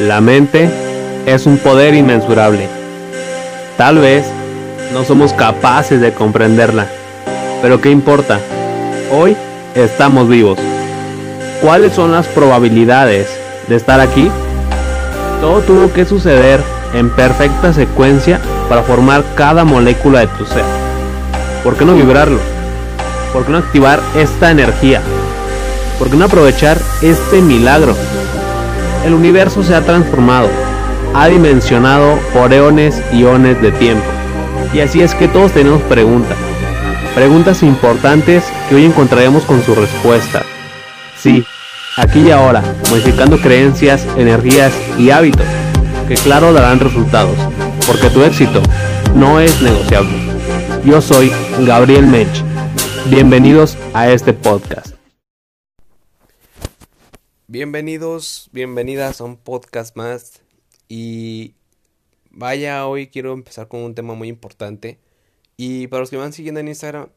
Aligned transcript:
La 0.00 0.22
mente 0.22 0.70
es 1.26 1.44
un 1.44 1.58
poder 1.58 1.92
inmensurable. 1.92 2.66
Tal 3.76 3.98
vez 3.98 4.24
no 4.94 5.04
somos 5.04 5.34
capaces 5.34 6.00
de 6.00 6.14
comprenderla, 6.14 6.86
pero 7.60 7.82
¿qué 7.82 7.90
importa? 7.90 8.40
Hoy 9.12 9.36
estamos 9.74 10.26
vivos. 10.26 10.58
¿Cuáles 11.60 11.92
son 11.92 12.12
las 12.12 12.26
probabilidades 12.28 13.28
de 13.68 13.76
estar 13.76 14.00
aquí? 14.00 14.30
Todo 15.42 15.60
tuvo 15.60 15.92
que 15.92 16.06
suceder 16.06 16.62
en 16.94 17.10
perfecta 17.10 17.74
secuencia 17.74 18.40
para 18.70 18.82
formar 18.82 19.22
cada 19.34 19.64
molécula 19.64 20.20
de 20.20 20.28
tu 20.28 20.46
ser. 20.46 20.64
¿Por 21.62 21.76
qué 21.76 21.84
no 21.84 21.94
vibrarlo? 21.94 22.40
¿Por 23.34 23.44
qué 23.44 23.52
no 23.52 23.58
activar 23.58 24.00
esta 24.16 24.50
energía? 24.50 25.02
¿Por 25.98 26.08
qué 26.08 26.16
no 26.16 26.24
aprovechar 26.24 26.78
este 27.02 27.42
milagro? 27.42 27.94
El 29.04 29.14
universo 29.14 29.62
se 29.62 29.74
ha 29.74 29.80
transformado, 29.80 30.48
ha 31.14 31.28
dimensionado 31.28 32.18
por 32.34 32.52
eones 32.52 33.02
y 33.12 33.22
eones 33.22 33.60
de 33.62 33.72
tiempo. 33.72 34.04
Y 34.74 34.80
así 34.80 35.00
es 35.00 35.14
que 35.14 35.26
todos 35.26 35.52
tenemos 35.52 35.80
preguntas. 35.82 36.36
Preguntas 37.14 37.62
importantes 37.62 38.44
que 38.68 38.74
hoy 38.74 38.84
encontraremos 38.84 39.44
con 39.44 39.62
su 39.64 39.74
respuesta. 39.74 40.42
Sí, 41.18 41.44
aquí 41.96 42.20
y 42.20 42.30
ahora, 42.30 42.62
modificando 42.90 43.38
creencias, 43.38 44.06
energías 44.16 44.72
y 44.98 45.10
hábitos, 45.10 45.46
que 46.06 46.14
claro 46.14 46.52
darán 46.52 46.78
resultados, 46.78 47.36
porque 47.86 48.10
tu 48.10 48.22
éxito 48.22 48.62
no 49.14 49.40
es 49.40 49.62
negociable. 49.62 50.16
Yo 50.84 51.00
soy 51.00 51.32
Gabriel 51.60 52.06
Mech. 52.06 52.28
Bienvenidos 53.06 53.76
a 53.94 54.08
este 54.10 54.34
podcast. 54.34 54.99
Bienvenidos, 57.52 58.48
bienvenidas 58.52 59.20
a 59.20 59.24
un 59.24 59.36
podcast 59.36 59.96
más. 59.96 60.40
Y 60.86 61.56
vaya, 62.30 62.86
hoy 62.86 63.08
quiero 63.08 63.32
empezar 63.32 63.66
con 63.66 63.80
un 63.80 63.96
tema 63.96 64.14
muy 64.14 64.28
importante. 64.28 65.00
Y 65.56 65.88
para 65.88 65.98
los 65.98 66.10
que 66.10 66.16
me 66.16 66.22
van 66.22 66.32
siguiendo 66.32 66.60
en 66.60 66.68
Instagram, 66.68 67.08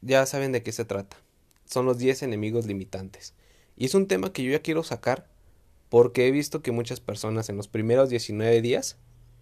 ya 0.00 0.24
saben 0.24 0.52
de 0.52 0.62
qué 0.62 0.70
se 0.70 0.84
trata. 0.84 1.16
Son 1.64 1.84
los 1.84 1.98
10 1.98 2.22
enemigos 2.22 2.64
limitantes. 2.64 3.34
Y 3.76 3.86
es 3.86 3.96
un 3.96 4.06
tema 4.06 4.32
que 4.32 4.44
yo 4.44 4.52
ya 4.52 4.62
quiero 4.62 4.84
sacar 4.84 5.26
porque 5.88 6.28
he 6.28 6.30
visto 6.30 6.62
que 6.62 6.70
muchas 6.70 7.00
personas 7.00 7.48
en 7.48 7.56
los 7.56 7.66
primeros 7.66 8.08
19 8.08 8.62
días 8.62 8.98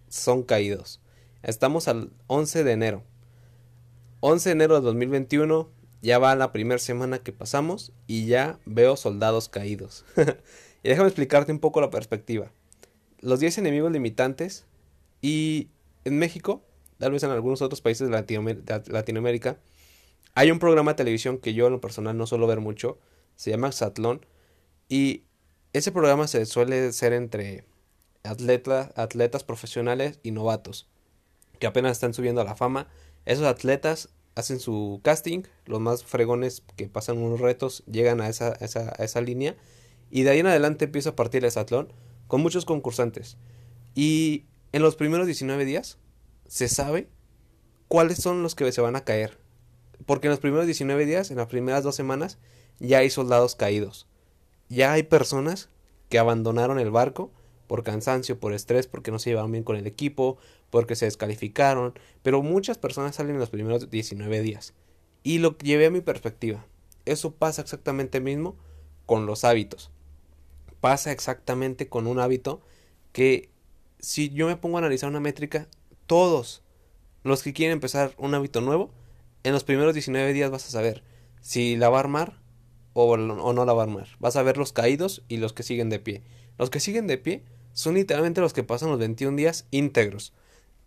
son 0.09 0.41
caídos. 0.41 1.01
Estamos 1.43 1.87
al 1.87 2.13
11 2.25 2.63
de 2.63 2.71
enero. 2.71 3.03
11 4.21 4.49
de 4.49 4.53
enero 4.53 4.73
de 4.73 4.81
2021, 4.81 5.69
ya 6.01 6.19
va 6.19 6.35
la 6.35 6.51
primera 6.51 6.79
semana 6.79 7.19
que 7.19 7.31
pasamos 7.31 7.91
y 8.07 8.25
ya 8.25 8.59
veo 8.65 8.95
soldados 8.97 9.49
caídos. 9.49 10.05
y 10.83 10.89
déjame 10.89 11.07
explicarte 11.07 11.51
un 11.51 11.59
poco 11.59 11.81
la 11.81 11.89
perspectiva. 11.89 12.51
Los 13.19 13.39
10 13.39 13.59
enemigos 13.59 13.91
limitantes 13.91 14.65
y 15.21 15.69
en 16.05 16.17
México, 16.17 16.63
tal 16.97 17.11
vez 17.11 17.23
en 17.23 17.29
algunos 17.29 17.61
otros 17.61 17.81
países 17.81 18.09
de 18.09 18.83
Latinoamérica, 18.87 19.57
hay 20.33 20.49
un 20.49 20.59
programa 20.59 20.93
de 20.93 20.97
televisión 20.97 21.37
que 21.37 21.53
yo 21.53 21.67
en 21.67 21.73
lo 21.73 21.81
personal 21.81 22.17
no 22.17 22.25
suelo 22.25 22.47
ver 22.47 22.61
mucho, 22.61 22.97
se 23.35 23.51
llama 23.51 23.71
Xatlón 23.71 24.25
y 24.89 25.23
ese 25.73 25.91
programa 25.91 26.27
se 26.27 26.45
suele 26.45 26.91
ser 26.93 27.13
entre 27.13 27.65
atletas 28.23 29.43
profesionales 29.43 30.19
y 30.23 30.31
novatos 30.31 30.87
que 31.59 31.67
apenas 31.67 31.93
están 31.93 32.13
subiendo 32.13 32.41
a 32.41 32.43
la 32.43 32.55
fama. 32.55 32.87
Esos 33.25 33.45
atletas 33.45 34.09
hacen 34.35 34.59
su 34.59 35.01
casting, 35.03 35.43
los 35.65 35.79
más 35.79 36.03
fregones 36.03 36.63
que 36.75 36.87
pasan 36.87 37.17
unos 37.17 37.39
retos 37.39 37.83
llegan 37.85 38.21
a 38.21 38.29
esa, 38.29 38.53
esa, 38.53 39.21
línea 39.21 39.55
y 40.09 40.23
de 40.23 40.31
ahí 40.31 40.39
en 40.39 40.47
adelante 40.47 40.85
empieza 40.85 41.11
a 41.11 41.15
partir 41.15 41.43
el 41.43 41.51
satlón 41.51 41.91
con 42.27 42.41
muchos 42.41 42.65
concursantes. 42.65 43.37
Y 43.93 44.45
en 44.71 44.81
los 44.81 44.95
primeros 44.95 45.25
19 45.25 45.65
días 45.65 45.97
se 46.47 46.69
sabe 46.69 47.09
cuáles 47.87 48.19
son 48.19 48.43
los 48.43 48.55
que 48.55 48.71
se 48.71 48.81
van 48.81 48.95
a 48.95 49.03
caer. 49.03 49.39
Porque 50.05 50.27
en 50.27 50.31
los 50.31 50.39
primeros 50.39 50.65
19 50.65 51.05
días, 51.05 51.29
en 51.29 51.37
las 51.37 51.47
primeras 51.47 51.83
dos 51.83 51.95
semanas, 51.95 52.39
ya 52.79 52.99
hay 52.99 53.09
soldados 53.09 53.55
caídos. 53.55 54.07
Ya 54.69 54.93
hay 54.93 55.03
personas 55.03 55.69
que 56.09 56.19
abandonaron 56.19 56.79
el 56.79 56.89
barco 56.89 57.31
por 57.71 57.83
cansancio, 57.83 58.37
por 58.37 58.51
estrés, 58.51 58.87
porque 58.87 59.11
no 59.11 59.19
se 59.19 59.29
llevaron 59.29 59.53
bien 59.53 59.63
con 59.63 59.77
el 59.77 59.87
equipo, 59.87 60.37
porque 60.71 60.97
se 60.97 61.05
descalificaron, 61.05 61.93
pero 62.21 62.43
muchas 62.43 62.77
personas 62.77 63.15
salen 63.15 63.35
en 63.35 63.39
los 63.39 63.49
primeros 63.49 63.89
19 63.89 64.41
días. 64.41 64.73
Y 65.23 65.37
lo 65.37 65.57
llevé 65.57 65.85
a 65.85 65.89
mi 65.89 66.01
perspectiva. 66.01 66.65
Eso 67.05 67.31
pasa 67.31 67.61
exactamente 67.61 68.19
mismo 68.19 68.57
con 69.05 69.25
los 69.25 69.45
hábitos. 69.45 69.89
Pasa 70.81 71.13
exactamente 71.13 71.87
con 71.87 72.07
un 72.07 72.19
hábito 72.19 72.59
que 73.13 73.49
si 73.99 74.31
yo 74.31 74.47
me 74.47 74.57
pongo 74.57 74.75
a 74.75 74.79
analizar 74.79 75.09
una 75.09 75.21
métrica, 75.21 75.69
todos 76.07 76.63
los 77.23 77.41
que 77.41 77.53
quieren 77.53 77.75
empezar 77.75 78.13
un 78.17 78.35
hábito 78.35 78.59
nuevo, 78.59 78.91
en 79.45 79.53
los 79.53 79.63
primeros 79.63 79.93
19 79.93 80.33
días 80.33 80.51
vas 80.51 80.67
a 80.67 80.71
saber 80.71 81.05
si 81.39 81.77
la 81.77 81.87
va 81.87 81.99
a 81.99 82.01
armar 82.01 82.41
o, 82.91 83.15
no 83.15 83.65
la 83.65 83.71
va 83.71 83.83
a 83.83 83.85
armar. 83.85 84.09
Vas 84.19 84.35
a 84.35 84.43
ver 84.43 84.57
los 84.57 84.73
caídos 84.73 85.23
y 85.29 85.37
los 85.37 85.53
que 85.53 85.63
siguen 85.63 85.89
de 85.89 85.99
pie. 85.99 86.21
Los 86.57 86.69
que 86.69 86.81
siguen 86.81 87.07
de 87.07 87.17
pie 87.17 87.45
son 87.73 87.95
literalmente 87.95 88.41
los 88.41 88.53
que 88.53 88.63
pasan 88.63 88.89
los 88.89 88.99
21 88.99 89.37
días 89.37 89.67
íntegros, 89.71 90.33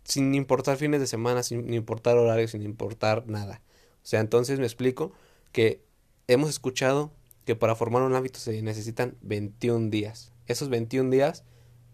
sin 0.03 0.35
importar 0.35 0.77
fines 0.77 0.99
de 0.99 1.07
semana, 1.07 1.43
sin 1.43 1.73
importar 1.73 2.17
horarios, 2.17 2.51
sin 2.51 2.61
importar 2.61 3.27
nada. 3.27 3.61
O 4.03 4.07
sea, 4.07 4.19
entonces 4.19 4.59
me 4.59 4.65
explico 4.65 5.11
que 5.51 5.83
hemos 6.27 6.49
escuchado 6.49 7.11
que 7.45 7.55
para 7.55 7.75
formar 7.75 8.03
un 8.03 8.15
hábito 8.15 8.39
se 8.39 8.61
necesitan 8.61 9.17
21 9.21 9.89
días. 9.89 10.31
Esos 10.47 10.69
21 10.69 11.09
días 11.09 11.43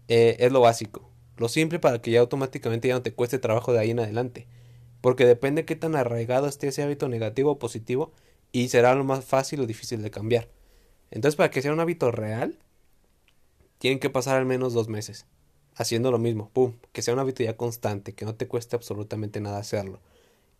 eh, 0.08 0.36
es 0.40 0.52
lo 0.52 0.60
básico, 0.60 1.10
lo 1.36 1.48
simple 1.48 1.78
para 1.78 2.00
que 2.00 2.10
ya 2.10 2.20
automáticamente 2.20 2.88
ya 2.88 2.94
no 2.94 3.02
te 3.02 3.14
cueste 3.14 3.38
trabajo 3.38 3.72
de 3.72 3.80
ahí 3.80 3.90
en 3.90 4.00
adelante. 4.00 4.46
Porque 5.00 5.26
depende 5.26 5.62
de 5.62 5.66
qué 5.66 5.76
tan 5.76 5.96
arraigado 5.96 6.46
esté 6.46 6.68
ese 6.68 6.82
hábito 6.82 7.08
negativo 7.08 7.52
o 7.52 7.58
positivo 7.58 8.12
y 8.52 8.68
será 8.68 8.94
lo 8.94 9.04
más 9.04 9.24
fácil 9.24 9.60
o 9.60 9.66
difícil 9.66 10.02
de 10.02 10.10
cambiar. 10.10 10.48
Entonces, 11.10 11.36
para 11.36 11.50
que 11.50 11.60
sea 11.62 11.72
un 11.72 11.80
hábito 11.80 12.10
real, 12.10 12.58
tienen 13.82 13.98
que 13.98 14.10
pasar 14.10 14.36
al 14.36 14.46
menos 14.46 14.74
dos 14.74 14.88
meses 14.88 15.26
haciendo 15.74 16.12
lo 16.12 16.18
mismo, 16.20 16.50
pum, 16.52 16.74
que 16.92 17.02
sea 17.02 17.14
una 17.14 17.22
hábito 17.22 17.42
ya 17.42 17.56
constante, 17.56 18.12
que 18.12 18.24
no 18.24 18.36
te 18.36 18.46
cueste 18.46 18.76
absolutamente 18.76 19.40
nada 19.40 19.58
hacerlo. 19.58 19.98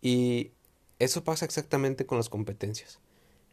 Y 0.01 0.51
eso 0.99 1.23
pasa 1.23 1.45
exactamente 1.45 2.05
con 2.05 2.17
las 2.17 2.27
competencias. 2.27 2.99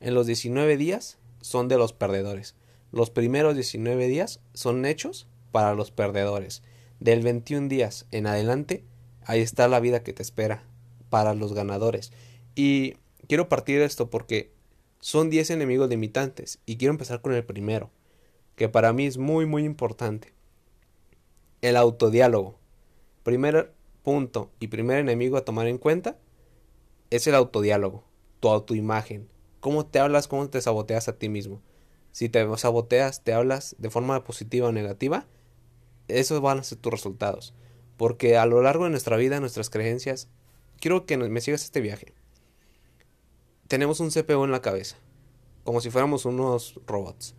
En 0.00 0.14
los 0.14 0.26
19 0.26 0.76
días 0.76 1.18
son 1.40 1.68
de 1.68 1.78
los 1.78 1.92
perdedores. 1.92 2.56
Los 2.90 3.10
primeros 3.10 3.54
19 3.54 4.08
días 4.08 4.40
son 4.54 4.84
hechos 4.84 5.28
para 5.52 5.72
los 5.72 5.92
perdedores. 5.92 6.64
Del 6.98 7.22
21 7.22 7.68
días 7.68 8.06
en 8.10 8.26
adelante, 8.26 8.82
ahí 9.24 9.40
está 9.40 9.68
la 9.68 9.78
vida 9.78 10.02
que 10.02 10.12
te 10.12 10.22
espera 10.22 10.64
para 11.10 11.32
los 11.32 11.52
ganadores. 11.52 12.10
Y 12.56 12.96
quiero 13.28 13.48
partir 13.48 13.78
de 13.78 13.84
esto 13.84 14.10
porque 14.10 14.50
son 14.98 15.30
10 15.30 15.50
enemigos 15.50 15.88
limitantes 15.88 16.58
y 16.66 16.76
quiero 16.76 16.90
empezar 16.90 17.20
con 17.20 17.34
el 17.34 17.44
primero 17.44 17.92
que 18.56 18.68
para 18.68 18.92
mí 18.92 19.06
es 19.06 19.18
muy 19.18 19.46
muy 19.46 19.64
importante. 19.64 20.32
El 21.62 21.76
autodiálogo. 21.76 22.58
Primer 23.22 23.74
punto 24.02 24.50
y 24.60 24.68
primer 24.68 24.98
enemigo 24.98 25.36
a 25.36 25.44
tomar 25.44 25.66
en 25.66 25.78
cuenta 25.78 26.18
es 27.10 27.26
el 27.26 27.34
autodiálogo, 27.34 28.04
tu 28.40 28.48
autoimagen. 28.48 29.28
Cómo 29.60 29.86
te 29.86 29.98
hablas, 29.98 30.28
cómo 30.28 30.48
te 30.48 30.60
saboteas 30.60 31.08
a 31.08 31.18
ti 31.18 31.28
mismo. 31.28 31.60
Si 32.12 32.28
te 32.28 32.46
saboteas, 32.56 33.22
te 33.22 33.32
hablas 33.32 33.76
de 33.78 33.90
forma 33.90 34.24
positiva 34.24 34.68
o 34.68 34.72
negativa, 34.72 35.26
esos 36.08 36.40
van 36.40 36.58
a 36.58 36.62
ser 36.62 36.78
tus 36.78 36.92
resultados. 36.92 37.54
Porque 37.96 38.36
a 38.36 38.46
lo 38.46 38.62
largo 38.62 38.84
de 38.84 38.90
nuestra 38.90 39.16
vida, 39.16 39.40
nuestras 39.40 39.70
creencias, 39.70 40.28
quiero 40.80 41.04
que 41.04 41.16
me 41.18 41.40
sigas 41.40 41.64
este 41.64 41.80
viaje. 41.80 42.14
Tenemos 43.68 44.00
un 44.00 44.10
CPU 44.10 44.44
en 44.44 44.50
la 44.50 44.62
cabeza, 44.62 44.96
como 45.62 45.80
si 45.80 45.90
fuéramos 45.90 46.24
unos 46.24 46.80
robots. 46.86 47.36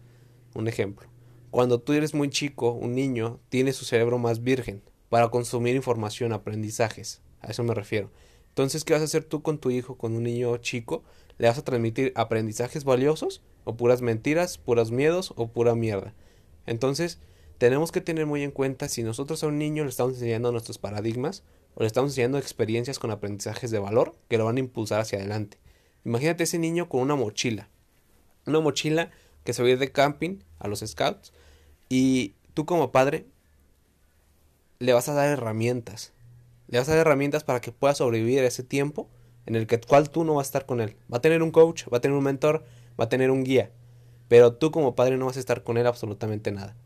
Un 0.53 0.68
ejemplo. 0.68 1.10
Cuando 1.52 1.82
tú 1.82 1.92
eres 1.92 2.14
muy 2.14 2.30
chico, 2.30 2.72
un 2.72 2.96
niño 2.96 3.42
tiene 3.50 3.74
su 3.74 3.84
cerebro 3.84 4.18
más 4.18 4.42
virgen 4.42 4.82
para 5.09 5.28
consumir 5.28 5.76
información, 5.76 6.32
aprendizajes. 6.32 7.22
A 7.42 7.52
eso 7.52 7.62
me 7.66 7.74
refiero. 7.74 8.09
Entonces, 8.48 8.86
¿qué 8.86 8.94
vas 8.94 9.02
a 9.02 9.06
hacer 9.06 9.26
tú 9.26 9.42
con 9.42 9.58
tu 9.58 9.70
hijo, 9.70 9.98
con 9.98 10.16
un 10.16 10.24
niño 10.24 10.56
chico? 10.58 11.03
¿Le 11.38 11.50
vas 11.50 11.58
a 11.58 11.64
transmitir 11.64 12.14
aprendizajes 12.16 12.86
valiosos 12.86 13.42
o 13.66 13.76
puras 13.76 14.02
mentiras, 14.02 14.58
puras 14.58 14.92
miedos 14.92 15.34
o 15.36 15.50
pura 15.50 15.76
mierda? 15.76 16.14
Entonces, 16.66 17.20
tenemos 17.58 17.92
que 17.92 18.00
tener 18.00 18.26
muy 18.26 18.44
en 18.44 18.52
cuenta 18.52 18.88
si 18.88 19.04
nosotros 19.04 19.44
a 19.44 19.47
un 19.47 19.58
niño 19.58 19.84
le 19.84 19.90
estamos 19.90 20.14
enseñando 20.14 20.54
nuestros 20.54 20.78
paradigmas 20.78 21.44
o 21.76 21.82
le 21.82 21.88
estamos 21.88 22.12
enseñando 22.12 22.38
experiencias 22.38 22.97
con 22.97 23.12
aprendizajes 23.12 23.72
de 23.72 23.80
valor 23.80 24.16
que 24.30 24.38
lo 24.38 24.46
van 24.46 24.56
a 24.56 24.62
impulsar 24.62 25.02
hacia 25.02 25.20
adelante. 25.20 25.58
Imagínate 26.06 26.46
ese 26.46 26.59
niño 26.59 26.88
con 26.88 27.02
una 27.02 27.16
mochila. 27.16 27.70
Una 28.46 28.62
mochila 28.62 29.12
que 29.44 29.52
se 29.52 29.62
va 29.62 29.68
a 29.68 29.72
ir 29.72 29.80
de 29.80 29.92
camping 29.92 30.40
a 30.59 30.70
los 30.70 30.80
scouts 30.80 31.34
y 31.91 32.35
tú 32.53 32.66
como 32.66 32.93
padre 32.93 33.26
le 34.79 34.93
vas 34.93 35.09
a 35.09 35.14
dar 35.14 35.28
herramientas. 35.28 36.14
Le 36.70 36.78
vas 36.78 36.88
a 36.88 36.91
dar 36.91 37.02
herramientas 37.02 37.43
para 37.43 37.59
que 37.59 37.73
pueda 37.73 37.93
sobrevivir 37.93 38.46
ese 38.46 38.64
tiempo 38.64 39.09
en 39.46 39.58
el 39.58 39.67
que 39.67 39.82
cual 39.82 40.09
tú 40.09 40.23
no 40.23 40.35
vas 40.35 40.47
a 40.47 40.47
estar 40.47 40.66
con 40.66 40.79
él. 40.79 40.96
Va 41.11 41.17
a 41.17 41.22
tener 41.22 41.43
un 41.43 41.52
coach, 41.52 41.84
va 41.91 41.97
a 41.97 41.99
tener 41.99 42.16
un 42.17 42.23
mentor, 42.23 42.64
va 42.97 43.05
a 43.05 43.09
tener 43.09 43.29
un 43.29 43.43
guía. 43.43 43.73
Pero 44.29 44.53
tú 44.53 44.72
como 44.72 44.96
padre 44.96 45.17
no 45.17 45.26
vas 45.26 45.35
a 45.35 45.41
estar 45.41 45.64
con 45.64 45.78
él 45.78 45.85
absolutamente 45.85 46.53
nada. 46.53 46.78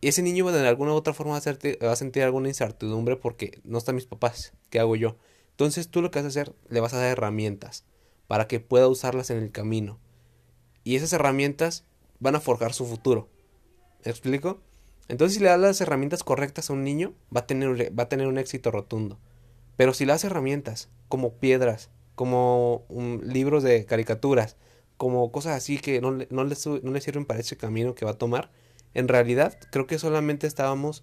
Y 0.00 0.08
ese 0.08 0.20
niño 0.20 0.50
de 0.50 0.66
alguna 0.66 0.94
u 0.94 0.96
otra 0.96 1.14
forma 1.14 1.38
va 1.38 1.38
a, 1.38 1.86
va 1.86 1.92
a 1.92 1.96
sentir 1.96 2.24
alguna 2.24 2.48
incertidumbre 2.48 3.14
porque 3.14 3.60
no 3.62 3.78
están 3.78 3.94
mis 3.94 4.06
papás. 4.06 4.52
¿Qué 4.68 4.80
hago 4.80 4.96
yo? 4.96 5.16
Entonces 5.50 5.90
tú 5.90 6.02
lo 6.02 6.10
que 6.10 6.18
vas 6.18 6.24
a 6.24 6.28
hacer, 6.28 6.56
le 6.68 6.80
vas 6.80 6.92
a 6.92 6.98
dar 6.98 7.12
herramientas 7.12 7.84
para 8.26 8.48
que 8.48 8.58
pueda 8.58 8.88
usarlas 8.88 9.30
en 9.30 9.36
el 9.36 9.52
camino. 9.52 10.00
Y 10.82 10.96
esas 10.96 11.12
herramientas 11.12 11.84
van 12.18 12.34
a 12.34 12.40
forjar 12.40 12.72
su 12.72 12.84
futuro. 12.84 13.28
¿Me 14.04 14.10
explico? 14.10 14.60
Entonces 15.08 15.36
si 15.36 15.42
le 15.42 15.50
das 15.50 15.60
las 15.60 15.80
herramientas 15.80 16.24
correctas 16.24 16.70
a 16.70 16.72
un 16.72 16.84
niño, 16.84 17.14
va 17.34 17.40
a 17.40 17.46
tener, 17.46 17.98
va 17.98 18.04
a 18.04 18.08
tener 18.08 18.26
un 18.26 18.38
éxito 18.38 18.70
rotundo. 18.70 19.18
Pero 19.76 19.92
si 19.92 20.04
le 20.04 20.12
das 20.12 20.24
herramientas 20.24 20.88
como 21.08 21.34
piedras, 21.34 21.90
como 22.14 22.84
libros 23.22 23.62
de 23.62 23.84
caricaturas, 23.86 24.56
como 24.96 25.32
cosas 25.32 25.56
así 25.56 25.78
que 25.78 26.00
no, 26.00 26.12
no, 26.12 26.44
le, 26.44 26.56
no 26.82 26.90
le 26.92 27.00
sirven 27.00 27.24
para 27.24 27.40
ese 27.40 27.56
camino 27.56 27.94
que 27.94 28.04
va 28.04 28.12
a 28.12 28.18
tomar, 28.18 28.50
en 28.94 29.08
realidad 29.08 29.58
creo 29.70 29.86
que 29.86 29.98
solamente 29.98 30.46
estábamos 30.46 31.02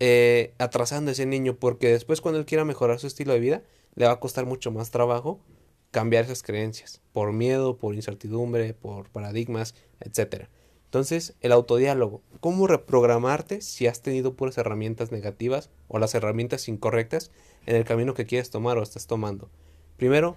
eh, 0.00 0.54
atrasando 0.58 1.10
a 1.10 1.12
ese 1.12 1.26
niño 1.26 1.56
porque 1.56 1.88
después 1.88 2.20
cuando 2.20 2.40
él 2.40 2.46
quiera 2.46 2.64
mejorar 2.64 2.98
su 2.98 3.06
estilo 3.06 3.32
de 3.32 3.40
vida 3.40 3.62
le 3.94 4.06
va 4.06 4.12
a 4.12 4.20
costar 4.20 4.46
mucho 4.46 4.70
más 4.70 4.90
trabajo 4.90 5.40
cambiar 5.90 6.24
esas 6.24 6.42
creencias 6.42 7.00
por 7.12 7.32
miedo, 7.32 7.76
por 7.76 7.94
incertidumbre, 7.94 8.74
por 8.74 9.10
paradigmas, 9.10 9.74
etc. 10.00 10.48
Entonces, 10.90 11.34
el 11.40 11.52
autodiálogo, 11.52 12.20
¿cómo 12.40 12.66
reprogramarte 12.66 13.60
si 13.60 13.86
has 13.86 14.02
tenido 14.02 14.34
puras 14.34 14.58
herramientas 14.58 15.12
negativas 15.12 15.70
o 15.86 16.00
las 16.00 16.16
herramientas 16.16 16.66
incorrectas 16.66 17.30
en 17.66 17.76
el 17.76 17.84
camino 17.84 18.12
que 18.12 18.26
quieres 18.26 18.50
tomar 18.50 18.76
o 18.76 18.82
estás 18.82 19.06
tomando? 19.06 19.48
Primero, 19.98 20.36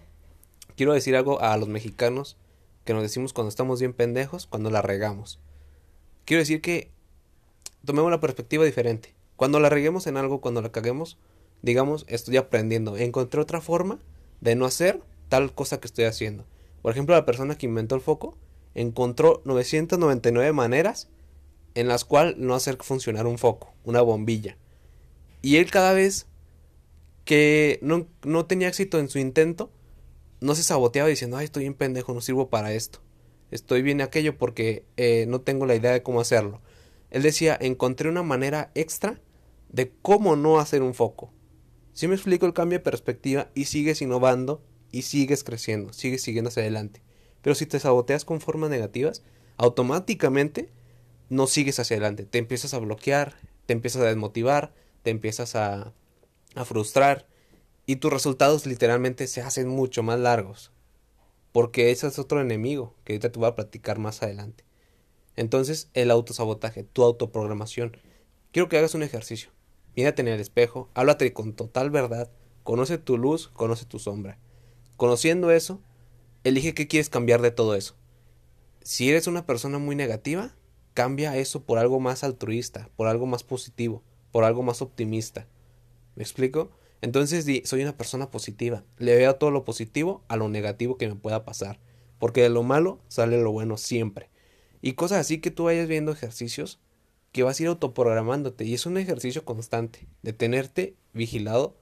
quiero 0.75 0.93
decir 0.93 1.15
algo 1.15 1.41
a 1.41 1.57
los 1.57 1.69
mexicanos 1.69 2.37
que 2.85 2.93
nos 2.93 3.01
decimos 3.01 3.33
cuando 3.33 3.49
estamos 3.49 3.79
bien 3.79 3.93
pendejos, 3.93 4.45
cuando 4.45 4.69
la 4.69 4.83
regamos. 4.83 5.39
Quiero 6.23 6.41
decir 6.41 6.61
que 6.61 6.91
tomemos 7.83 8.11
la 8.11 8.19
perspectiva 8.19 8.63
diferente. 8.63 9.15
Cuando 9.35 9.59
la 9.59 9.69
reguemos 9.69 10.05
en 10.05 10.17
algo, 10.17 10.39
cuando 10.39 10.61
la 10.61 10.71
caguemos, 10.71 11.17
digamos, 11.63 12.05
estoy 12.07 12.37
aprendiendo. 12.37 12.95
Encontré 12.95 13.41
otra 13.41 13.59
forma 13.59 13.97
de 14.39 14.55
no 14.55 14.65
hacer 14.65 15.01
tal 15.29 15.51
cosa 15.55 15.79
que 15.79 15.87
estoy 15.87 16.05
haciendo. 16.05 16.45
Por 16.83 16.91
ejemplo, 16.91 17.15
la 17.15 17.25
persona 17.25 17.57
que 17.57 17.65
inventó 17.65 17.95
el 17.95 18.01
foco 18.01 18.37
encontró 18.75 19.41
999 19.45 20.51
maneras 20.53 21.09
en 21.75 21.87
las 21.87 22.05
cuales 22.05 22.37
no 22.37 22.55
hacer 22.55 22.77
funcionar 22.81 23.27
un 23.27 23.37
foco, 23.37 23.73
una 23.83 24.01
bombilla. 24.01 24.57
Y 25.41 25.57
él 25.57 25.71
cada 25.71 25.93
vez 25.93 26.27
que 27.25 27.79
no, 27.81 28.07
no 28.23 28.45
tenía 28.45 28.67
éxito 28.67 28.99
en 28.99 29.09
su 29.09 29.19
intento, 29.19 29.71
no 30.41 30.55
se 30.55 30.63
saboteaba 30.63 31.09
diciendo, 31.09 31.37
ay, 31.37 31.45
estoy 31.45 31.63
bien 31.63 31.73
pendejo, 31.73 32.13
no 32.13 32.21
sirvo 32.21 32.49
para 32.49 32.73
esto 32.73 33.01
estoy 33.53 33.83
bien 33.83 34.01
aquello 34.01 34.37
porque 34.37 34.85
eh, 34.97 35.25
no 35.27 35.41
tengo 35.41 35.65
la 35.65 35.75
idea 35.75 35.91
de 35.91 36.01
cómo 36.03 36.19
hacerlo. 36.19 36.61
Él 37.11 37.21
decía, 37.21 37.57
encontré 37.59 38.09
una 38.09 38.23
manera 38.23 38.71
extra 38.73 39.21
de 39.69 39.91
cómo 40.01 40.35
no 40.35 40.59
hacer 40.59 40.81
un 40.81 40.93
foco. 40.93 41.31
Si 41.93 42.07
me 42.07 42.15
explico 42.15 42.47
el 42.47 42.53
cambio 42.53 42.79
de 42.79 42.83
perspectiva 42.83 43.51
y 43.53 43.65
sigues 43.65 44.01
innovando 44.01 44.63
y 44.91 45.03
sigues 45.03 45.43
creciendo, 45.43 45.93
sigues 45.93 46.23
siguiendo 46.23 46.49
hacia 46.49 46.63
adelante. 46.63 47.03
Pero 47.43 47.53
si 47.53 47.67
te 47.67 47.79
saboteas 47.79 48.25
con 48.25 48.41
formas 48.41 48.71
negativas, 48.71 49.21
automáticamente 49.57 50.71
no 51.29 51.45
sigues 51.45 51.79
hacia 51.79 51.97
adelante. 51.97 52.25
Te 52.25 52.39
empiezas 52.39 52.73
a 52.73 52.79
bloquear, 52.79 53.35
te 53.65 53.73
empiezas 53.73 54.01
a 54.01 54.05
desmotivar, 54.05 54.73
te 55.03 55.11
empiezas 55.11 55.55
a, 55.55 55.93
frustrar 56.65 57.27
y 57.87 57.95
tus 57.95 58.13
resultados 58.13 58.67
literalmente 58.67 59.25
se 59.27 59.41
hacen 59.41 59.67
mucho 59.67 60.03
más 60.03 60.19
largos. 60.19 60.71
Porque 61.51 61.91
ese 61.91 62.07
es 62.07 62.17
otro 62.17 62.41
enemigo 62.41 62.95
que 63.03 63.13
ahorita 63.13 63.31
te 63.31 63.39
voy 63.39 63.49
a 63.49 63.55
platicar 63.55 63.99
más 63.99 64.23
adelante. 64.23 64.63
Entonces, 65.35 65.89
el 65.93 66.11
autosabotaje, 66.11 66.83
tu 66.83 67.03
autoprogramación. 67.03 67.97
Quiero 68.51 68.69
que 68.69 68.77
hagas 68.77 68.93
un 68.93 69.03
ejercicio. 69.03 69.49
Mírate 69.95 70.21
en 70.21 70.27
el 70.27 70.39
espejo, 70.39 70.89
háblate 70.93 71.33
con 71.33 71.53
total 71.53 71.89
verdad, 71.89 72.31
conoce 72.63 72.97
tu 72.97 73.17
luz, 73.17 73.47
conoce 73.49 73.85
tu 73.85 73.99
sombra. 73.99 74.39
Conociendo 74.95 75.51
eso, 75.51 75.81
elige 76.43 76.73
qué 76.73 76.87
quieres 76.87 77.09
cambiar 77.09 77.41
de 77.41 77.51
todo 77.51 77.75
eso. 77.75 77.95
Si 78.81 79.09
eres 79.09 79.27
una 79.27 79.45
persona 79.45 79.77
muy 79.77 79.95
negativa, 79.95 80.55
cambia 80.93 81.37
eso 81.37 81.63
por 81.63 81.77
algo 81.77 81.99
más 81.99 82.23
altruista, 82.23 82.89
por 82.95 83.07
algo 83.07 83.25
más 83.25 83.43
positivo, 83.43 84.03
por 84.31 84.43
algo 84.43 84.63
más 84.63 84.81
optimista. 84.81 85.47
¿Me 86.15 86.23
explico? 86.23 86.71
Entonces 87.01 87.45
di, 87.45 87.61
soy 87.65 87.81
una 87.81 87.97
persona 87.97 88.31
positiva. 88.31 88.83
Le 88.97 89.15
veo 89.15 89.35
todo 89.35 89.51
lo 89.51 89.65
positivo 89.65 90.23
a 90.27 90.37
lo 90.37 90.49
negativo 90.49 90.97
que 90.97 91.07
me 91.07 91.15
pueda 91.15 91.43
pasar. 91.43 91.79
Porque 92.19 92.41
de 92.41 92.49
lo 92.49 92.63
malo 92.63 93.01
sale 93.07 93.41
lo 93.41 93.51
bueno 93.51 93.77
siempre. 93.77 94.29
Y 94.81 94.93
cosas 94.93 95.19
así 95.19 95.39
que 95.39 95.51
tú 95.51 95.65
vayas 95.65 95.87
viendo 95.87 96.11
ejercicios 96.11 96.79
que 97.31 97.43
vas 97.43 97.59
a 97.59 97.63
ir 97.63 97.69
autoprogramándote. 97.69 98.65
Y 98.65 98.73
es 98.73 98.85
un 98.85 98.97
ejercicio 98.97 99.43
constante 99.43 100.07
de 100.21 100.33
tenerte 100.33 100.95
vigilado. 101.13 101.75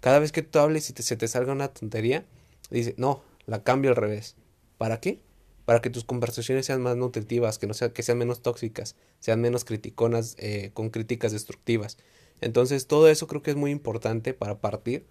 Cada 0.00 0.18
vez 0.18 0.32
que 0.32 0.42
tú 0.42 0.58
hables 0.58 0.88
y 0.88 1.02
se 1.02 1.16
te 1.16 1.28
salga 1.28 1.52
una 1.52 1.68
tontería, 1.68 2.24
dice, 2.70 2.94
no, 2.96 3.22
la 3.46 3.62
cambio 3.62 3.90
al 3.90 3.96
revés. 3.96 4.36
¿Para 4.78 5.00
qué? 5.00 5.20
Para 5.64 5.80
que 5.80 5.90
tus 5.90 6.04
conversaciones 6.04 6.66
sean 6.66 6.82
más 6.82 6.96
nutritivas, 6.96 7.58
que, 7.58 7.66
no 7.66 7.74
que 7.74 8.02
sean 8.02 8.18
menos 8.18 8.42
tóxicas, 8.42 8.96
sean 9.20 9.40
menos 9.40 9.64
criticonas 9.64 10.36
eh, 10.38 10.70
con 10.74 10.90
críticas 10.90 11.32
destructivas. 11.32 11.98
Entonces 12.40 12.86
todo 12.86 13.08
eso 13.08 13.26
creo 13.26 13.42
que 13.42 13.52
es 13.52 13.56
muy 13.56 13.70
importante 13.70 14.34
para 14.34 14.60
partir 14.60 15.06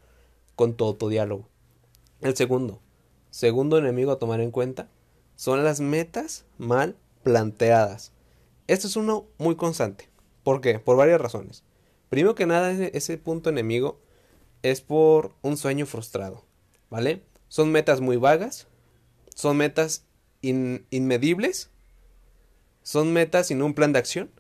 con 0.56 0.76
todo 0.76 0.96
tu 0.96 1.10
diálogo. 1.10 1.48
El 2.20 2.36
segundo, 2.36 2.82
segundo 3.30 3.78
enemigo 3.78 4.12
a 4.12 4.20
tomar 4.20 4.42
en 4.42 4.52
cuenta 4.52 4.90
son 5.36 5.64
las 5.64 5.80
metas 5.80 6.46
mal 6.58 6.98
planteadas. 7.24 8.12
Esto 8.68 8.88
es 8.88 8.96
uno 8.96 9.26
muy 9.38 9.56
constante. 9.56 10.10
¿Por 10.44 10.62
qué? 10.62 10.80
Por 10.80 10.98
varias 10.98 11.20
razones. 11.20 11.64
Primero 12.10 12.36
que 12.36 12.46
nada, 12.46 12.72
ese, 12.72 13.18
punto 13.18 13.50
enemigo 13.50 14.00
es 14.64 14.82
por 14.82 15.34
un 15.42 15.58
sueño 15.58 15.86
frustrado. 15.86 16.46
¿Vale? 16.90 17.24
Son 17.52 17.70
metas 17.70 18.00
muy 18.00 18.16
vagas. 18.16 18.66
Son 19.36 19.58
metas 19.58 20.06
inmedibles. 20.42 21.70
Son 22.82 23.12
metas 23.12 23.48
sin 23.48 23.62
un 23.62 23.74
plan 23.74 23.92
de 23.92 24.00
acción. 24.00 24.32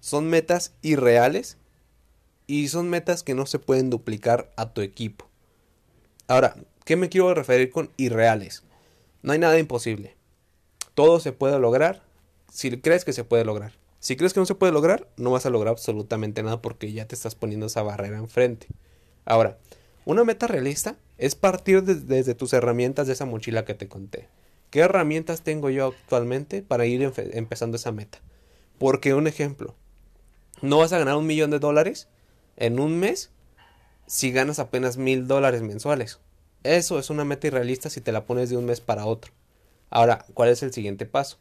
Son 0.00 0.26
metas 0.26 0.74
irreales 0.82 1.58
y 2.48 2.66
son 2.66 2.90
metas 2.90 3.22
que 3.22 3.36
no 3.36 3.46
se 3.46 3.60
pueden 3.60 3.88
duplicar 3.88 4.50
a 4.56 4.74
tu 4.74 4.80
equipo. 4.80 5.28
Ahora, 6.26 6.56
¿qué 6.84 6.96
me 6.96 7.08
quiero 7.08 7.32
referir 7.34 7.70
con 7.70 7.92
irreales? 7.96 8.64
No 9.22 9.32
hay 9.32 9.38
nada 9.38 9.56
imposible. 9.56 10.16
Todo 10.94 11.20
se 11.20 11.30
puede 11.30 11.56
lograr 11.60 12.02
si 12.52 12.80
crees 12.80 13.04
que 13.04 13.12
se 13.12 13.22
puede 13.22 13.44
lograr. 13.44 13.74
Si 14.00 14.16
crees 14.16 14.32
que 14.32 14.40
no 14.40 14.46
se 14.46 14.56
puede 14.56 14.72
lograr, 14.72 15.06
no 15.16 15.30
vas 15.30 15.46
a 15.46 15.50
lograr 15.50 15.70
absolutamente 15.70 16.42
nada 16.42 16.60
porque 16.60 16.92
ya 16.92 17.06
te 17.06 17.14
estás 17.14 17.36
poniendo 17.36 17.66
esa 17.66 17.84
barrera 17.84 18.18
enfrente. 18.18 18.66
Ahora, 19.24 19.56
una 20.04 20.24
meta 20.24 20.48
realista 20.48 20.96
es 21.20 21.34
partir 21.34 21.82
desde 21.82 22.34
tus 22.34 22.54
herramientas 22.54 23.06
de 23.06 23.12
esa 23.12 23.26
mochila 23.26 23.66
que 23.66 23.74
te 23.74 23.88
conté. 23.88 24.28
¿Qué 24.70 24.80
herramientas 24.80 25.42
tengo 25.42 25.68
yo 25.68 25.88
actualmente 25.88 26.62
para 26.62 26.86
ir 26.86 27.12
empezando 27.16 27.76
esa 27.76 27.92
meta? 27.92 28.18
Porque 28.78 29.12
un 29.12 29.26
ejemplo, 29.26 29.76
no 30.62 30.78
vas 30.78 30.94
a 30.94 30.98
ganar 30.98 31.16
un 31.16 31.26
millón 31.26 31.50
de 31.50 31.58
dólares 31.58 32.08
en 32.56 32.80
un 32.80 32.98
mes 32.98 33.30
si 34.06 34.32
ganas 34.32 34.58
apenas 34.58 34.96
mil 34.96 35.28
dólares 35.28 35.60
mensuales. 35.60 36.20
Eso 36.62 36.98
es 36.98 37.10
una 37.10 37.26
meta 37.26 37.48
irrealista 37.48 37.90
si 37.90 38.00
te 38.00 38.12
la 38.12 38.24
pones 38.24 38.48
de 38.48 38.56
un 38.56 38.64
mes 38.64 38.80
para 38.80 39.04
otro. 39.04 39.32
Ahora, 39.90 40.24
¿cuál 40.32 40.48
es 40.48 40.62
el 40.62 40.72
siguiente 40.72 41.04
paso? 41.04 41.38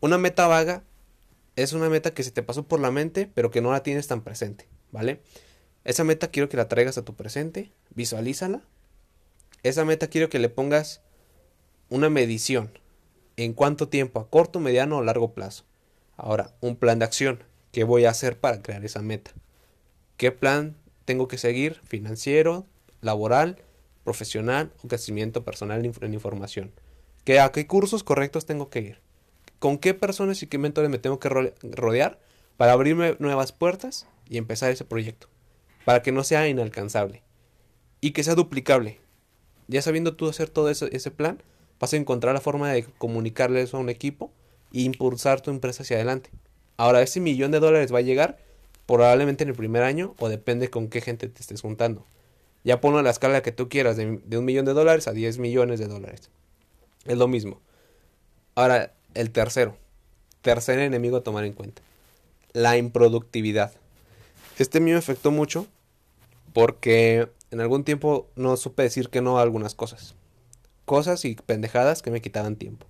Una 0.00 0.18
meta 0.18 0.46
vaga 0.46 0.84
es 1.56 1.72
una 1.72 1.88
meta 1.88 2.14
que 2.14 2.22
se 2.22 2.30
te 2.30 2.44
pasó 2.44 2.68
por 2.68 2.78
la 2.78 2.92
mente, 2.92 3.28
pero 3.34 3.50
que 3.50 3.60
no 3.60 3.72
la 3.72 3.82
tienes 3.82 4.06
tan 4.06 4.22
presente, 4.22 4.68
¿vale? 4.92 5.20
Esa 5.88 6.04
meta 6.04 6.28
quiero 6.28 6.50
que 6.50 6.58
la 6.58 6.68
traigas 6.68 6.98
a 6.98 7.02
tu 7.02 7.14
presente, 7.14 7.72
visualízala. 7.94 8.60
Esa 9.62 9.86
meta 9.86 10.08
quiero 10.08 10.28
que 10.28 10.38
le 10.38 10.50
pongas 10.50 11.00
una 11.88 12.10
medición. 12.10 12.78
¿En 13.38 13.54
cuánto 13.54 13.88
tiempo? 13.88 14.20
¿A 14.20 14.28
corto, 14.28 14.60
mediano 14.60 14.98
o 14.98 15.02
largo 15.02 15.32
plazo? 15.32 15.64
Ahora, 16.18 16.54
un 16.60 16.76
plan 16.76 16.98
de 16.98 17.06
acción. 17.06 17.42
¿Qué 17.72 17.84
voy 17.84 18.04
a 18.04 18.10
hacer 18.10 18.38
para 18.38 18.60
crear 18.60 18.84
esa 18.84 19.00
meta? 19.00 19.30
¿Qué 20.18 20.30
plan 20.30 20.76
tengo 21.06 21.26
que 21.26 21.38
seguir? 21.38 21.80
Financiero, 21.84 22.66
laboral, 23.00 23.56
profesional 24.04 24.70
o 24.84 24.88
crecimiento 24.88 25.42
personal 25.42 25.82
en 25.82 26.12
información. 26.12 26.70
¿Qué, 27.24 27.40
¿A 27.40 27.50
qué 27.50 27.66
cursos 27.66 28.04
correctos 28.04 28.44
tengo 28.44 28.68
que 28.68 28.80
ir? 28.80 29.00
¿Con 29.58 29.78
qué 29.78 29.94
personas 29.94 30.42
y 30.42 30.48
qué 30.48 30.58
mentores 30.58 30.90
me 30.90 30.98
tengo 30.98 31.18
que 31.18 31.30
rodear 31.30 32.18
para 32.58 32.72
abrirme 32.72 33.16
nuevas 33.20 33.52
puertas 33.52 34.06
y 34.28 34.36
empezar 34.36 34.70
ese 34.70 34.84
proyecto? 34.84 35.28
Para 35.88 36.02
que 36.02 36.12
no 36.12 36.22
sea 36.22 36.46
inalcanzable 36.46 37.22
y 38.02 38.10
que 38.10 38.22
sea 38.22 38.34
duplicable. 38.34 39.00
Ya 39.68 39.80
sabiendo 39.80 40.14
tú 40.16 40.28
hacer 40.28 40.50
todo 40.50 40.68
ese, 40.68 41.10
plan, 41.10 41.42
vas 41.80 41.94
a 41.94 41.96
encontrar 41.96 42.34
la 42.34 42.42
forma 42.42 42.70
de 42.70 42.84
comunicarle 42.98 43.62
eso 43.62 43.78
a 43.78 43.80
un 43.80 43.88
equipo 43.88 44.30
e 44.74 44.82
impulsar 44.82 45.40
tu 45.40 45.50
empresa 45.50 45.84
hacia 45.84 45.96
adelante. 45.96 46.28
Ahora, 46.76 47.00
ese 47.00 47.20
millón 47.20 47.52
de 47.52 47.60
dólares 47.60 47.90
va 47.90 48.00
a 48.00 48.02
llegar 48.02 48.36
probablemente 48.84 49.44
en 49.44 49.48
el 49.48 49.56
primer 49.56 49.82
año 49.82 50.14
o 50.18 50.28
depende 50.28 50.68
con 50.68 50.88
qué 50.88 51.00
gente 51.00 51.26
te 51.26 51.40
estés 51.40 51.62
juntando. 51.62 52.04
Ya 52.64 52.82
ponlo 52.82 52.98
a 52.98 53.02
la 53.02 53.08
escala 53.08 53.40
que 53.40 53.52
tú 53.52 53.70
quieras, 53.70 53.96
de, 53.96 54.20
un 54.36 54.44
millón 54.44 54.66
de 54.66 54.74
dólares 54.74 55.08
a 55.08 55.12
10 55.12 55.38
millones 55.38 55.80
de 55.80 55.86
dólares. 55.86 56.28
Es 57.06 57.16
lo 57.16 57.28
mismo. 57.28 57.62
Ahora, 58.56 58.92
el 59.14 59.30
tercero. 59.30 59.78
Tercer 60.42 60.80
enemigo 60.80 61.16
a 61.16 61.22
tomar 61.22 61.46
en 61.46 61.54
cuenta. 61.54 61.80
la 62.52 62.76
improductividad. 62.76 63.72
Este 64.58 64.80
mío 64.80 64.98
afectó 64.98 65.30
mucho 65.30 65.66
porque 66.58 67.30
en 67.52 67.60
algún 67.60 67.84
tiempo 67.84 68.32
no 68.34 68.56
supe 68.56 68.82
decir 68.82 69.10
que 69.10 69.22
no 69.22 69.38
a 69.38 69.42
algunas 69.42 69.76
cosas. 69.76 70.16
Cosas 70.86 71.24
y 71.24 71.36
pendejadas 71.36 72.02
que 72.02 72.10
me 72.10 72.20
quitaban 72.20 72.56
tiempo. 72.56 72.84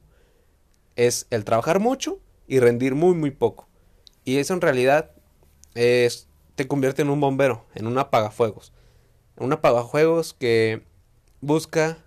Es 0.96 1.26
el 1.28 1.44
trabajar 1.44 1.78
mucho 1.78 2.18
y 2.46 2.60
rendir 2.60 2.94
muy 2.94 3.14
muy 3.14 3.30
poco. 3.30 3.68
Y 4.24 4.38
eso 4.38 4.54
en 4.54 4.62
realidad 4.62 5.10
es, 5.74 6.28
te 6.54 6.66
convierte 6.66 7.02
en 7.02 7.10
un 7.10 7.20
bombero, 7.20 7.66
en 7.74 7.86
un 7.86 7.98
apagafuegos. 7.98 8.72
Un 9.36 9.52
apagafuegos 9.52 10.32
que 10.32 10.80
busca 11.42 11.98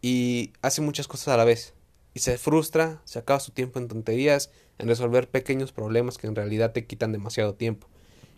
y 0.00 0.54
hace 0.62 0.80
muchas 0.80 1.08
cosas 1.08 1.28
a 1.28 1.36
la 1.36 1.44
vez. 1.44 1.74
Y 2.14 2.20
se 2.20 2.38
frustra, 2.38 3.02
se 3.04 3.18
acaba 3.18 3.38
su 3.38 3.52
tiempo 3.52 3.78
en 3.78 3.88
tonterías, 3.88 4.50
en 4.78 4.88
resolver 4.88 5.28
pequeños 5.28 5.72
problemas 5.72 6.16
que 6.16 6.26
en 6.26 6.36
realidad 6.36 6.72
te 6.72 6.86
quitan 6.86 7.12
demasiado 7.12 7.52
tiempo. 7.52 7.86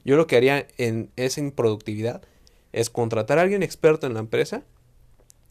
Yo 0.04 0.16
lo 0.16 0.26
que 0.26 0.37
haría 0.37 0.66
en 0.76 1.12
esa 1.14 1.38
improductividad 1.38 2.23
es 2.75 2.90
contratar 2.90 3.38
a 3.38 3.43
alguien 3.43 3.62
experto 3.62 4.07
en 4.07 4.14
la 4.14 4.21
empresa 4.21 4.64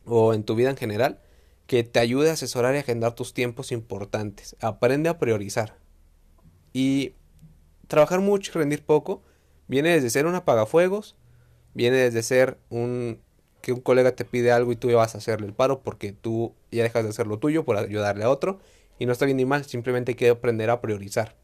o 0.06 0.34
en 0.34 0.44
tu 0.44 0.56
vida 0.56 0.70
en 0.70 0.78
general 0.78 1.22
que 1.68 1.84
te 1.84 2.00
ayude 2.00 2.30
a 2.30 2.34
asesorar 2.34 2.76
y 2.76 2.80
agendar 2.80 3.16
tus 3.16 3.34
tiempos 3.34 3.72
importantes. 3.72 4.58
Aprende 4.60 5.08
a 5.08 5.18
priorizar. 5.18 5.78
Y 6.74 7.14
trabajar 7.88 8.20
mucho 8.20 8.52
y 8.52 8.60
rendir 8.60 8.84
poco 8.84 9.24
viene 9.68 9.90
desde 9.90 10.10
ser 10.10 10.26
un 10.26 10.36
apagafuegos, 10.36 11.16
viene 11.74 11.98
desde 11.98 12.22
ser 12.24 12.58
un 12.70 13.22
que 13.62 13.72
un 13.72 13.80
colega 13.80 14.14
te 14.14 14.26
pide 14.26 14.52
algo 14.52 14.74
y 14.74 14.76
tú 14.76 14.92
vas 14.92 15.16
a 15.16 15.20
hacerle 15.20 15.48
el 15.48 15.54
paro 15.54 15.84
porque 15.84 16.12
tú 16.12 16.54
ya 16.70 16.84
dejas 16.84 17.06
de 17.06 17.12
hacer 17.12 17.28
lo 17.28 17.40
tuyo 17.40 17.64
por 17.64 17.78
ayudarle 17.78 18.26
a 18.26 18.30
otro 18.30 18.60
y 19.00 19.06
no 19.06 19.14
está 19.14 19.24
bien 19.24 19.38
ni 19.38 19.46
mal, 19.46 19.64
simplemente 19.64 20.12
hay 20.12 20.16
que 20.16 20.30
aprender 20.30 20.70
a 20.70 20.82
priorizar. 20.82 21.38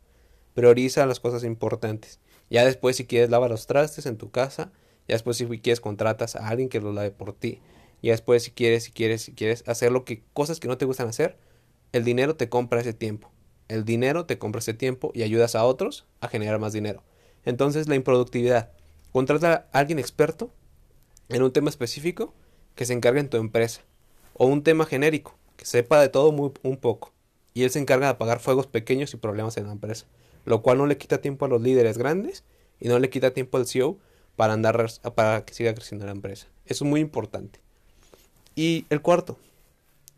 Prioriza 0.54 1.06
las 1.06 1.22
cosas 1.22 1.46
importantes. 1.46 2.20
Ya 2.50 2.66
después 2.66 2.98
si 2.98 3.06
quieres 3.06 3.30
lava 3.30 3.48
los 3.48 3.68
trastes 3.68 4.06
en 4.06 4.18
tu 4.18 4.32
casa, 4.32 4.74
ya 5.10 5.16
después 5.16 5.38
si 5.38 5.48
quieres 5.48 5.82
contratas 5.82 6.36
a 6.36 6.48
alguien 6.48 6.70
que 6.70 6.80
lo 6.80 6.94
lave 6.94 7.10
por 7.10 7.34
ti. 7.34 7.60
Ya 8.04 8.12
después 8.12 8.44
si 8.44 8.52
quieres, 8.52 8.84
si 8.84 8.92
quieres, 8.92 9.24
si 9.24 9.34
quieres 9.34 9.64
hacer 9.68 9.92
lo 9.92 10.06
que 10.06 10.22
cosas 10.34 10.60
que 10.60 10.68
no 10.68 10.78
te 10.78 10.86
gustan 10.86 11.08
hacer, 11.08 11.36
el 11.94 12.04
dinero 12.04 12.36
te 12.36 12.48
compra 12.48 12.80
ese 12.80 12.94
tiempo. 12.94 13.32
El 13.68 13.86
dinero 13.86 14.28
te 14.28 14.38
compra 14.38 14.60
ese 14.60 14.76
tiempo 14.76 15.12
y 15.16 15.24
ayudas 15.24 15.56
a 15.56 15.66
otros 15.66 16.06
a 16.22 16.28
generar 16.28 16.60
más 16.60 16.74
dinero. 16.74 17.02
Entonces 17.44 17.88
la 17.88 17.96
improductividad. 17.96 18.70
Contrata 19.12 19.68
a 19.74 19.80
alguien 19.80 19.98
experto 19.98 20.52
en 21.28 21.42
un 21.42 21.52
tema 21.52 21.70
específico 21.72 22.36
que 22.76 22.86
se 22.86 22.94
encargue 22.94 23.20
en 23.20 23.30
tu 23.30 23.38
empresa. 23.38 23.82
O 24.36 24.46
un 24.46 24.62
tema 24.62 24.86
genérico, 24.86 25.36
que 25.58 25.66
sepa 25.66 26.00
de 26.00 26.10
todo 26.10 26.32
muy, 26.32 26.52
un 26.62 26.78
poco. 26.78 27.14
Y 27.56 27.64
él 27.64 27.72
se 27.72 27.80
encarga 27.80 28.06
de 28.06 28.12
apagar 28.12 28.40
fuegos 28.40 28.68
pequeños 28.68 29.12
y 29.16 29.18
problemas 29.18 29.58
en 29.58 29.66
la 29.66 29.72
empresa. 29.72 30.06
Lo 30.46 30.62
cual 30.62 30.78
no 30.78 30.86
le 30.86 31.00
quita 31.00 31.20
tiempo 31.20 31.46
a 31.46 31.48
los 31.48 31.64
líderes 31.64 31.98
grandes 31.98 32.44
y 32.80 32.90
no 32.90 33.00
le 33.00 33.10
quita 33.10 33.32
tiempo 33.32 33.58
al 33.58 33.66
CEO 33.66 33.98
para 34.40 34.54
andar 34.54 34.90
para 35.16 35.44
que 35.44 35.54
siga 35.54 35.74
creciendo 35.74 36.06
la 36.06 36.14
empresa. 36.14 36.48
Eso 36.66 36.86
es 36.86 36.90
muy 36.90 37.02
importante. 37.02 37.60
Y 38.56 38.86
el 38.90 39.02
cuarto. 39.02 39.38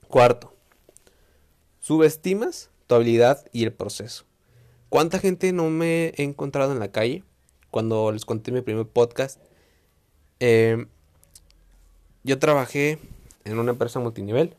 Cuarto. 0.07 0.53
Subestimas 1.79 2.69
tu 2.85 2.93
habilidad 2.93 3.43
y 3.51 3.63
el 3.63 3.73
proceso. 3.73 4.25
¿Cuánta 4.89 5.17
gente 5.17 5.51
no 5.53 5.71
me 5.71 6.09
he 6.09 6.21
encontrado 6.21 6.71
en 6.71 6.77
la 6.77 6.91
calle? 6.91 7.23
Cuando 7.71 8.11
les 8.11 8.23
conté 8.23 8.51
mi 8.51 8.61
primer 8.61 8.85
podcast. 8.85 9.41
Eh, 10.39 10.85
yo 12.21 12.37
trabajé 12.37 12.99
en 13.43 13.57
una 13.57 13.71
empresa 13.71 13.99
multinivel 13.99 14.55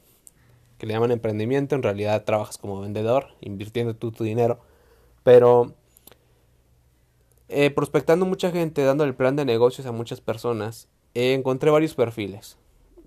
que 0.78 0.86
le 0.88 0.94
llaman 0.94 1.12
emprendimiento. 1.12 1.76
En 1.76 1.84
realidad 1.84 2.24
trabajas 2.24 2.58
como 2.58 2.80
vendedor, 2.80 3.28
invirtiendo 3.40 3.94
tú 3.94 4.10
tu 4.10 4.24
dinero. 4.24 4.58
Pero 5.22 5.76
eh, 7.52 7.70
prospectando 7.70 8.26
mucha 8.26 8.50
gente, 8.50 8.82
dando 8.82 9.04
el 9.04 9.14
plan 9.14 9.36
de 9.36 9.44
negocios 9.44 9.86
a 9.86 9.92
muchas 9.92 10.20
personas, 10.20 10.88
eh, 11.14 11.34
encontré 11.34 11.70
varios 11.70 11.94
perfiles. 11.94 12.58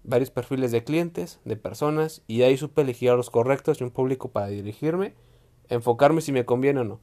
Varios 0.04 0.30
perfiles 0.30 0.72
de 0.72 0.84
clientes, 0.84 1.40
de 1.46 1.58
personas, 1.58 2.22
y 2.28 2.44
ahí 2.44 2.56
supe 2.56 2.82
elegir 2.82 3.10
a 3.10 3.16
los 3.16 3.30
correctos 3.30 3.82
y 3.82 3.84
un 3.84 3.92
público 3.92 4.30
para 4.30 4.48
dirigirme, 4.48 5.16
enfocarme 5.70 6.22
si 6.22 6.32
me 6.32 6.46
conviene 6.46 6.82
o 6.82 6.84
no. 6.84 7.00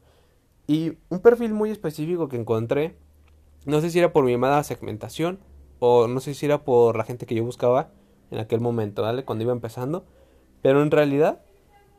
Y 0.67 0.99
un 1.09 1.19
perfil 1.19 1.53
muy 1.53 1.71
específico 1.71 2.29
que 2.29 2.37
encontré, 2.37 2.97
no 3.67 3.81
sé 3.81 3.91
si 3.91 3.99
era 3.99 4.13
por 4.13 4.25
mi 4.25 4.31
llamada 4.31 4.63
segmentación, 4.63 5.41
o 5.81 6.07
no 6.07 6.21
sé 6.21 6.35
si 6.35 6.47
era 6.47 6.63
por 6.63 6.97
la 6.97 7.03
gente 7.03 7.27
que 7.27 7.35
yo 7.35 7.45
buscaba 7.45 7.91
en 8.31 8.39
aquel 8.39 8.61
momento, 8.61 9.03
¿vale? 9.03 9.25
Cuando 9.25 9.43
iba 9.43 9.53
empezando. 9.53 10.07
Pero 10.63 10.81
en 10.81 10.93
realidad, 10.93 11.43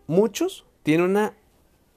muchos 0.08 0.66
tienen 0.84 1.10
una... 1.10 1.36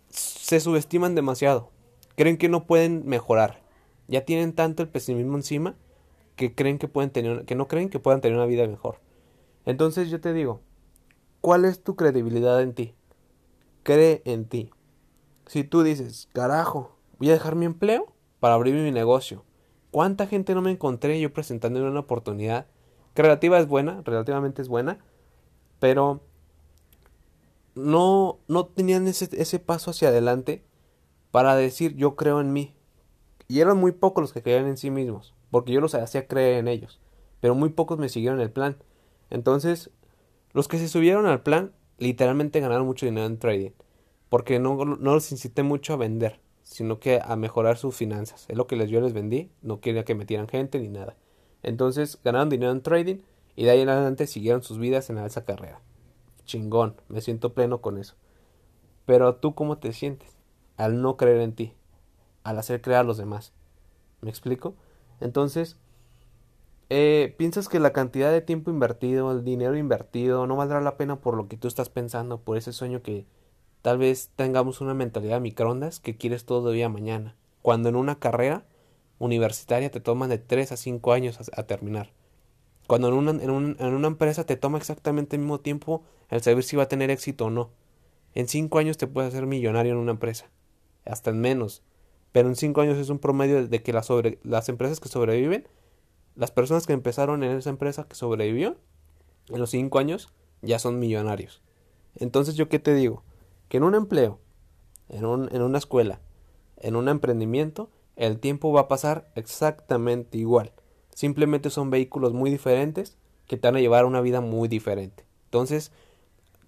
se 0.09 0.59
subestiman 0.59 1.15
demasiado. 1.15 1.71
Creen 2.17 2.39
que 2.39 2.49
no 2.49 2.67
pueden 2.67 3.07
mejorar. 3.07 3.63
Ya 4.09 4.25
tienen 4.25 4.53
tanto 4.53 4.83
el 4.83 4.89
pesimismo 4.89 5.37
encima 5.37 5.77
que 6.35 6.55
creen 6.55 6.79
que 6.79 6.89
pueden 6.89 7.11
tener, 7.11 7.45
que 7.45 7.55
no 7.55 7.69
creen 7.69 7.89
que 7.89 7.99
puedan 7.99 8.21
tener 8.21 8.37
una 8.37 8.47
vida 8.47 8.67
mejor. 8.67 9.01
Entonces 9.65 10.11
yo 10.11 10.21
te 10.21 10.33
digo, 10.33 10.61
¿cuál 11.41 11.65
es 11.65 11.83
tu 11.83 11.97
credibilidad 11.97 12.61
en 12.63 12.75
ti? 12.75 12.95
Cree 13.83 14.23
en 14.25 14.47
ti. 14.47 14.71
Si 15.47 15.65
tú 15.65 15.83
dices, 15.83 16.29
carajo, 16.33 16.97
voy 17.19 17.31
a 17.31 17.35
dejar 17.35 17.55
mi 17.55 17.67
empleo 17.67 18.13
para 18.41 18.55
abrir 18.55 18.75
mi 18.75 18.91
negocio 18.91 19.45
¿Cuánta 19.97 20.27
gente 20.27 20.55
no 20.55 20.61
me 20.61 20.71
encontré 20.71 21.19
yo 21.19 21.33
presentando 21.33 21.83
una 21.83 22.01
oportunidad 22.01 22.67
que 23.15 23.23
relativa 23.23 23.59
es 23.59 23.67
buena, 23.67 24.03
relativamente 24.05 24.61
es 24.61 24.69
buena, 24.69 24.99
pero 25.81 26.21
no, 27.75 28.39
no 28.47 28.67
tenían 28.67 29.09
ese, 29.09 29.31
ese 29.41 29.59
paso 29.59 29.93
hacia 29.93 30.09
adelante 30.09 30.66
para 31.37 31.55
decir 31.55 31.95
yo 31.97 32.17
creo 32.17 32.41
en 32.41 32.55
mí. 32.55 32.73
Y 33.47 33.61
eran 33.61 33.77
muy 33.77 33.93
pocos 33.93 34.23
los 34.23 34.33
que 34.33 34.41
creían 34.41 34.67
en 34.69 34.79
sí 34.79 34.91
mismos, 34.91 35.35
porque 35.51 35.71
yo 35.71 35.83
los 35.83 35.95
hacía 35.95 36.27
creer 36.27 36.55
en 36.55 36.67
ellos, 36.67 36.99
pero 37.41 37.55
muy 37.55 37.69
pocos 37.69 37.99
me 37.99 38.09
siguieron 38.09 38.41
el 38.41 38.51
plan. 38.51 38.79
Entonces, 39.29 39.91
los 40.55 40.67
que 40.67 40.79
se 40.79 40.89
subieron 40.89 41.27
al 41.27 41.43
plan 41.43 41.73
literalmente 41.99 42.61
ganaron 42.61 42.87
mucho 42.87 43.05
dinero 43.05 43.27
en 43.27 43.39
trading, 43.39 43.73
porque 44.31 44.59
no, 44.59 44.83
no 44.83 45.13
los 45.13 45.31
incité 45.31 45.63
mucho 45.63 45.93
a 45.93 45.99
vender 45.99 46.41
sino 46.63 47.01
que 47.01 47.21
a 47.23 47.37
mejorar 47.37 47.77
sus 47.77 47.95
finanzas. 47.95 48.47
Es 48.49 48.57
lo 48.57 48.67
que 48.67 48.77
les, 48.77 48.89
yo 48.89 49.03
les 49.03 49.13
vendí, 49.13 49.51
no 49.61 49.81
quería 49.81 50.07
que 50.07 50.15
metieran 50.15 50.49
gente 50.49 50.81
ni 50.81 50.89
nada. 50.89 51.19
Entonces 51.63 52.19
ganaron 52.25 52.49
dinero 52.49 52.73
en 52.73 52.81
trading 52.81 53.19
y 53.57 53.65
de 53.65 53.73
ahí 53.73 53.83
en 53.83 53.91
adelante 53.91 54.27
siguieron 54.27 54.63
sus 54.63 54.79
vidas 54.79 55.11
en 55.11 55.19
esa 55.19 55.45
carrera. 55.45 55.83
Chingón, 56.47 56.97
me 57.09 57.21
siento 57.21 57.53
pleno 57.53 57.83
con 57.83 57.99
eso. 57.99 58.15
Pero 59.05 59.35
tú 59.35 59.55
cómo 59.55 59.77
te 59.77 59.93
sientes 59.93 60.36
al 60.77 61.01
no 61.03 61.17
creer 61.17 61.41
en 61.41 61.53
ti, 61.53 61.73
al 62.45 62.59
hacer 62.59 62.81
creer 62.81 63.01
a 63.01 63.05
los 63.05 63.17
demás. 63.17 63.53
¿Me 64.21 64.31
explico? 64.31 64.75
Entonces, 65.21 65.77
eh, 66.91 67.35
¿piensas 67.39 67.69
que 67.69 67.81
la 67.81 67.93
cantidad 67.93 68.31
de 68.31 68.41
tiempo 68.41 68.71
invertido, 68.71 69.33
el 69.33 69.45
dinero 69.45 69.77
invertido, 69.77 70.47
no 70.47 70.57
valdrá 70.57 70.81
la 70.81 70.97
pena 70.97 71.17
por 71.17 71.37
lo 71.37 71.49
que 71.49 71.57
tú 71.57 71.69
estás 71.69 71.89
pensando, 71.89 72.39
por 72.39 72.57
ese 72.57 72.73
sueño 72.73 73.03
que 73.03 73.27
Tal 73.87 73.99
vez 73.99 74.33
tengamos 74.35 74.81
una 74.81 74.95
mentalidad 74.95 75.41
microondas 75.41 76.01
que 76.01 76.17
quieres 76.17 76.45
todo 76.45 76.73
día 76.73 76.89
mañana, 76.89 77.37
cuando 77.63 77.89
en 77.89 77.95
una 77.95 78.19
carrera 78.19 78.65
universitaria 79.21 79.93
te 79.93 80.01
toman 80.01 80.29
de 80.29 80.39
3 80.39 80.73
a 80.73 80.77
5 80.77 81.13
años 81.13 81.39
a, 81.57 81.63
terminar. 81.69 82.11
Cuando 82.89 83.07
en 83.07 83.15
una, 83.15 83.31
en, 83.31 83.77
en 83.79 83.95
una 83.95 84.09
empresa 84.09 84.45
te 84.45 84.57
toma 84.57 84.79
exactamente 84.79 85.37
el 85.37 85.43
mismo 85.43 85.61
tiempo 85.61 86.03
el 86.31 86.43
saber 86.43 86.65
si 86.65 86.75
va 86.75 86.83
a 86.83 86.89
tener 86.89 87.13
éxito 87.13 87.45
o 87.45 87.51
no. 87.51 87.71
En 88.35 88.49
5 88.49 88.77
años 88.81 88.97
te 88.97 89.07
puedes 89.07 89.33
hacer 89.33 89.47
millonario 89.47 89.93
en 89.93 89.99
una 89.99 90.11
empresa, 90.11 90.51
hasta 91.07 91.31
en 91.31 91.41
menos. 91.41 91.83
Pero 92.33 92.49
en 92.49 92.57
5 92.57 92.81
años 92.81 92.99
es 92.99 93.09
un 93.09 93.19
promedio 93.19 93.67
de 93.67 93.83
que 93.83 93.93
las, 93.93 94.09
las 94.43 94.69
empresas 94.69 95.01
que 95.01 95.09
sobreviven, 95.09 95.67
las 96.35 96.51
personas 96.51 96.87
que 96.87 96.93
empezaron 96.93 97.43
en 97.43 97.57
esa 97.57 97.71
empresa 97.71 98.05
que 98.09 98.15
sobrevivió, 98.15 98.77
en 99.49 99.59
los 99.59 99.71
5 99.71 99.99
años 99.99 100.33
ya 100.63 100.79
son 100.79 100.99
millonarios. 100.99 101.63
Entonces 102.17 102.55
yo 102.55 102.69
qué 102.69 102.79
te 102.79 102.95
digo, 102.95 103.23
que 103.69 103.79
en 103.79 103.85
un 103.85 103.95
empleo, 103.95 104.39
en, 105.09 105.25
un, 105.25 105.49
en 105.55 105.63
una 105.63 105.79
escuela, 105.79 106.21
en 106.79 106.97
un 106.97 107.09
emprendimiento, 107.09 107.91
el 108.17 108.39
tiempo 108.39 108.73
va 108.73 108.83
a 108.83 108.89
pasar 108.89 109.31
exactamente 109.35 110.39
igual. 110.39 110.73
Simplemente 111.15 111.71
son 111.71 111.91
vehículos 111.91 112.33
muy 112.33 112.51
diferentes 112.51 113.17
que 113.47 113.57
te 113.57 113.69
van 113.69 113.77
a 113.77 113.81
llevar 113.81 114.05
a 114.05 114.07
una 114.07 114.21
vida 114.21 114.41
muy 114.41 114.69
diferente. 114.69 115.25
Entonces, 115.45 115.93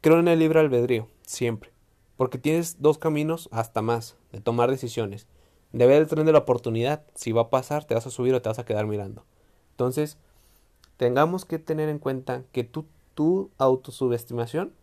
creo 0.01 0.21
en 0.21 0.29
el 0.29 0.39
libre 0.39 0.61
albedrío, 0.61 1.09
siempre. 1.27 1.71
Porque 2.19 2.37
tienes 2.37 2.83
dos 2.83 2.99
caminos 2.99 3.49
hasta 3.53 3.81
más 3.81 4.17
de 4.33 4.41
tomar 4.41 4.71
decisiones. 4.71 5.29
De 5.73 5.87
ver 5.87 6.03
el 6.03 6.09
tren 6.09 6.27
de 6.27 6.33
la 6.33 6.41
oportunidad, 6.41 7.05
si 7.15 7.33
va 7.33 7.43
a 7.43 7.51
pasar, 7.51 7.85
te 7.85 7.95
vas 7.95 8.07
a 8.07 8.11
subir 8.11 8.35
o 8.35 8.43
te 8.43 8.51
vas 8.51 8.59
a 8.59 8.65
quedar 8.65 8.87
mirando. 8.87 9.25
Entonces, 9.71 10.19
tengamos 10.97 11.45
que 11.45 11.61
tener 11.61 11.89
en 11.89 12.01
cuenta 12.01 12.43
que 12.53 12.65
tu, 12.65 12.87
tu 13.15 13.51
autosubestimación 13.57 14.75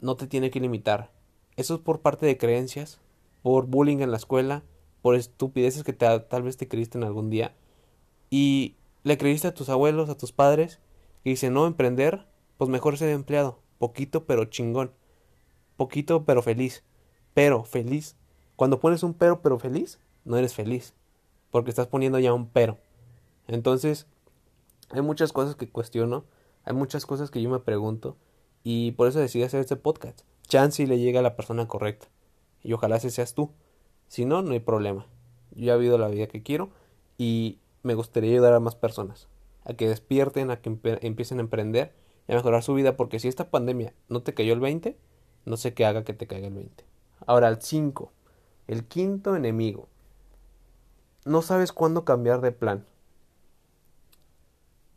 no 0.00 0.16
te 0.16 0.26
tiene 0.26 0.50
que 0.50 0.58
limitar. 0.60 1.12
Eso 1.56 1.76
es 1.76 1.80
por 1.80 2.00
parte 2.00 2.26
de 2.26 2.36
creencias, 2.36 2.98
por 3.42 3.66
bullying 3.66 4.00
en 4.00 4.10
la 4.10 4.16
escuela, 4.16 4.64
por 5.00 5.14
estupideces 5.14 5.84
que 5.84 5.92
tal 5.92 6.42
vez 6.42 6.56
te 6.56 6.66
creíste 6.66 6.98
en 6.98 7.04
algún 7.04 7.30
día. 7.30 7.54
Y 8.30 8.74
le 9.04 9.16
creíste 9.16 9.46
a 9.46 9.54
tus 9.54 9.68
abuelos, 9.68 10.10
a 10.10 10.16
tus 10.16 10.32
padres, 10.32 10.80
que 11.22 11.30
dicen, 11.30 11.54
no, 11.54 11.68
emprender, 11.68 12.26
pues 12.58 12.68
mejor 12.68 12.98
ser 12.98 13.10
empleado. 13.10 13.60
Poquito 13.78 14.24
pero 14.24 14.46
chingón. 14.46 14.90
Poquito 15.76 16.24
pero 16.24 16.42
feliz. 16.42 16.84
Pero 17.34 17.64
feliz. 17.64 18.16
Cuando 18.56 18.80
pones 18.80 19.02
un 19.02 19.14
pero 19.14 19.42
pero 19.42 19.58
feliz, 19.58 19.98
no 20.24 20.36
eres 20.36 20.54
feliz, 20.54 20.94
porque 21.50 21.70
estás 21.70 21.88
poniendo 21.88 22.18
ya 22.18 22.32
un 22.32 22.48
pero. 22.48 22.78
Entonces, 23.48 24.06
hay 24.90 25.02
muchas 25.02 25.32
cosas 25.32 25.56
que 25.56 25.68
cuestiono, 25.68 26.24
hay 26.64 26.74
muchas 26.74 27.04
cosas 27.06 27.30
que 27.30 27.42
yo 27.42 27.50
me 27.50 27.58
pregunto, 27.58 28.16
y 28.62 28.92
por 28.92 29.08
eso 29.08 29.18
decidí 29.18 29.42
hacer 29.42 29.60
este 29.60 29.76
podcast. 29.76 30.22
Chance 30.46 30.86
le 30.86 30.98
llega 30.98 31.20
a 31.20 31.22
la 31.22 31.36
persona 31.36 31.66
correcta, 31.66 32.06
y 32.62 32.72
ojalá 32.72 32.96
ese 32.96 33.10
seas 33.10 33.34
tú. 33.34 33.50
Si 34.06 34.24
no, 34.24 34.42
no 34.42 34.52
hay 34.52 34.60
problema. 34.60 35.06
Yo 35.50 35.72
he 35.72 35.78
vivido 35.78 35.98
la 35.98 36.08
vida 36.08 36.28
que 36.28 36.42
quiero 36.42 36.70
y 37.18 37.58
me 37.82 37.94
gustaría 37.94 38.30
ayudar 38.30 38.54
a 38.54 38.60
más 38.60 38.76
personas 38.76 39.28
a 39.64 39.74
que 39.74 39.88
despierten, 39.88 40.50
a 40.50 40.60
que 40.60 40.76
empiecen 41.02 41.38
a 41.38 41.42
emprender 41.42 41.94
y 42.28 42.32
a 42.32 42.36
mejorar 42.36 42.62
su 42.62 42.74
vida, 42.74 42.96
porque 42.96 43.18
si 43.18 43.28
esta 43.28 43.50
pandemia 43.50 43.94
no 44.08 44.22
te 44.22 44.34
cayó 44.34 44.52
el 44.52 44.60
20, 44.60 44.96
no 45.44 45.56
sé 45.56 45.74
qué 45.74 45.84
haga 45.84 46.04
que 46.04 46.14
te 46.14 46.26
caiga 46.26 46.48
el 46.48 46.54
20. 46.54 46.84
Ahora, 47.26 47.48
el 47.48 47.60
5, 47.60 48.10
el 48.66 48.84
quinto 48.84 49.36
enemigo. 49.36 49.88
No 51.24 51.42
sabes 51.42 51.72
cuándo 51.72 52.04
cambiar 52.04 52.40
de 52.40 52.52
plan. 52.52 52.84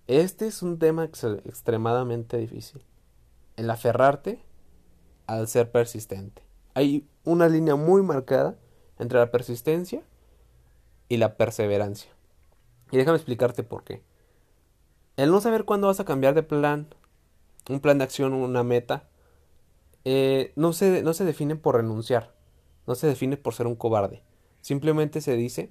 Este 0.07 0.47
es 0.47 0.61
un 0.61 0.79
tema 0.79 1.03
extremadamente 1.03 2.37
difícil. 2.37 2.81
El 3.55 3.69
aferrarte 3.69 4.39
al 5.25 5.47
ser 5.47 5.71
persistente. 5.71 6.41
Hay 6.73 7.07
una 7.23 7.49
línea 7.49 7.75
muy 7.75 8.01
marcada 8.01 8.55
entre 8.99 9.19
la 9.19 9.31
persistencia 9.31 10.01
y 11.09 11.17
la 11.17 11.35
perseverancia. 11.35 12.11
Y 12.91 12.97
déjame 12.97 13.17
explicarte 13.17 13.63
por 13.63 13.83
qué. 13.83 14.01
El 15.17 15.31
no 15.31 15.41
saber 15.41 15.65
cuándo 15.65 15.87
vas 15.87 15.99
a 15.99 16.05
cambiar 16.05 16.35
de 16.35 16.43
plan, 16.43 16.87
un 17.69 17.79
plan 17.79 17.97
de 17.97 18.05
acción, 18.05 18.33
una 18.33 18.63
meta, 18.63 19.09
eh, 20.09 20.53
no, 20.55 20.71
se, 20.71 21.03
no 21.03 21.13
se 21.13 21.25
define 21.25 21.57
por 21.57 21.75
renunciar, 21.75 22.33
no 22.85 22.95
se 22.95 23.07
define 23.07 23.35
por 23.35 23.53
ser 23.53 23.67
un 23.67 23.75
cobarde. 23.75 24.23
Simplemente 24.61 25.19
se 25.19 25.35
dice 25.35 25.69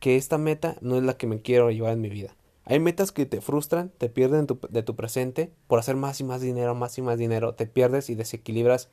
que 0.00 0.16
esta 0.16 0.38
meta 0.38 0.76
no 0.80 0.96
es 0.96 1.04
la 1.04 1.16
que 1.16 1.28
me 1.28 1.40
quiero 1.40 1.70
llevar 1.70 1.92
en 1.92 2.00
mi 2.00 2.08
vida. 2.08 2.34
Hay 2.64 2.80
metas 2.80 3.12
que 3.12 3.26
te 3.26 3.40
frustran, 3.40 3.92
te 3.96 4.08
pierden 4.08 4.48
de 4.70 4.82
tu 4.82 4.96
presente 4.96 5.52
por 5.68 5.78
hacer 5.78 5.94
más 5.94 6.18
y 6.18 6.24
más 6.24 6.40
dinero, 6.40 6.74
más 6.74 6.98
y 6.98 7.02
más 7.02 7.16
dinero, 7.16 7.54
te 7.54 7.66
pierdes 7.66 8.10
y 8.10 8.16
desequilibras 8.16 8.88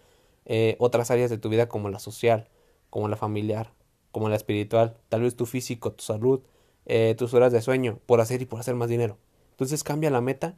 eh, 0.46 0.76
otras 0.78 1.10
áreas 1.10 1.32
de 1.32 1.40
tu 1.40 1.50
vida 1.50 1.68
como 1.68 1.90
la 1.90 1.98
social, 1.98 2.48
como 2.92 3.08
la 3.08 3.18
familiar, 3.18 3.74
como 4.12 4.30
la 4.30 4.36
espiritual, 4.36 4.96
tal 5.10 5.24
vez 5.24 5.36
tu 5.36 5.48
físico, 5.48 5.92
tu 5.92 6.04
salud, 6.04 6.42
eh, 6.86 7.16
tus 7.18 7.34
horas 7.34 7.52
de 7.52 7.64
sueño, 7.64 7.98
por 8.06 8.22
hacer 8.22 8.44
y 8.44 8.46
por 8.46 8.60
hacer 8.60 8.76
más 8.76 8.90
dinero. 8.90 9.18
Entonces 9.54 9.84
cambia 9.84 10.12
la 10.12 10.22
meta 10.22 10.56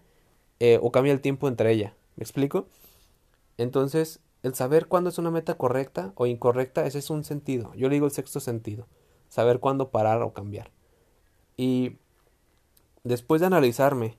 eh, 0.60 0.78
o 0.82 0.92
cambia 0.92 1.14
el 1.14 1.22
tiempo 1.22 1.48
entre 1.48 1.72
ella. 1.72 1.96
¿Me 2.18 2.24
explico? 2.24 2.68
Entonces, 3.60 4.22
el 4.42 4.56
saber 4.56 4.88
cuándo 4.88 5.10
es 5.10 5.18
una 5.18 5.32
meta 5.32 5.56
correcta 5.56 6.14
o 6.16 6.26
incorrecta, 6.26 6.86
ese 6.86 7.00
es 7.00 7.10
un 7.10 7.26
sentido. 7.26 7.74
Yo 7.76 7.90
le 7.90 7.96
digo 7.96 8.06
el 8.06 8.12
sexto 8.14 8.40
sentido. 8.40 8.88
Saber 9.28 9.60
cuándo 9.60 9.92
parar 9.92 10.22
o 10.22 10.34
cambiar. 10.34 10.72
Y 11.58 11.98
después 13.04 13.42
de 13.42 13.48
analizarme, 13.48 14.18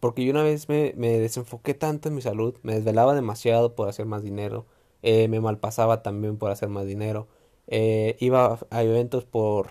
porque 0.00 0.24
yo 0.24 0.32
una 0.32 0.42
vez 0.42 0.68
me, 0.68 0.92
me 0.96 1.18
desenfoqué 1.18 1.74
tanto 1.74 2.08
en 2.08 2.16
mi 2.16 2.20
salud, 2.20 2.56
me 2.62 2.74
desvelaba 2.74 3.14
demasiado 3.14 3.76
por 3.76 3.88
hacer 3.88 4.06
más 4.06 4.24
dinero, 4.24 4.66
eh, 5.02 5.28
me 5.28 5.40
malpasaba 5.40 6.02
también 6.02 6.36
por 6.36 6.50
hacer 6.50 6.68
más 6.68 6.84
dinero, 6.84 7.28
eh, 7.68 8.16
iba 8.18 8.58
a 8.70 8.82
eventos 8.82 9.24
por, 9.24 9.70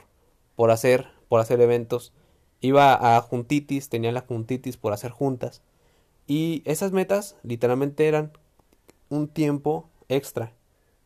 por 0.56 0.72
hacer, 0.72 1.08
por 1.28 1.42
hacer 1.42 1.60
eventos, 1.60 2.14
iba 2.62 3.18
a 3.18 3.22
juntitis, 3.22 3.90
tenía 3.90 4.14
la 4.14 4.22
juntitis 4.22 4.78
por 4.78 4.94
hacer 4.94 5.12
juntas, 5.12 5.62
y 6.26 6.64
esas 6.66 6.94
metas 6.94 7.36
literalmente 7.44 8.08
eran 8.08 8.32
un 9.10 9.28
tiempo 9.28 9.90
extra, 10.10 10.54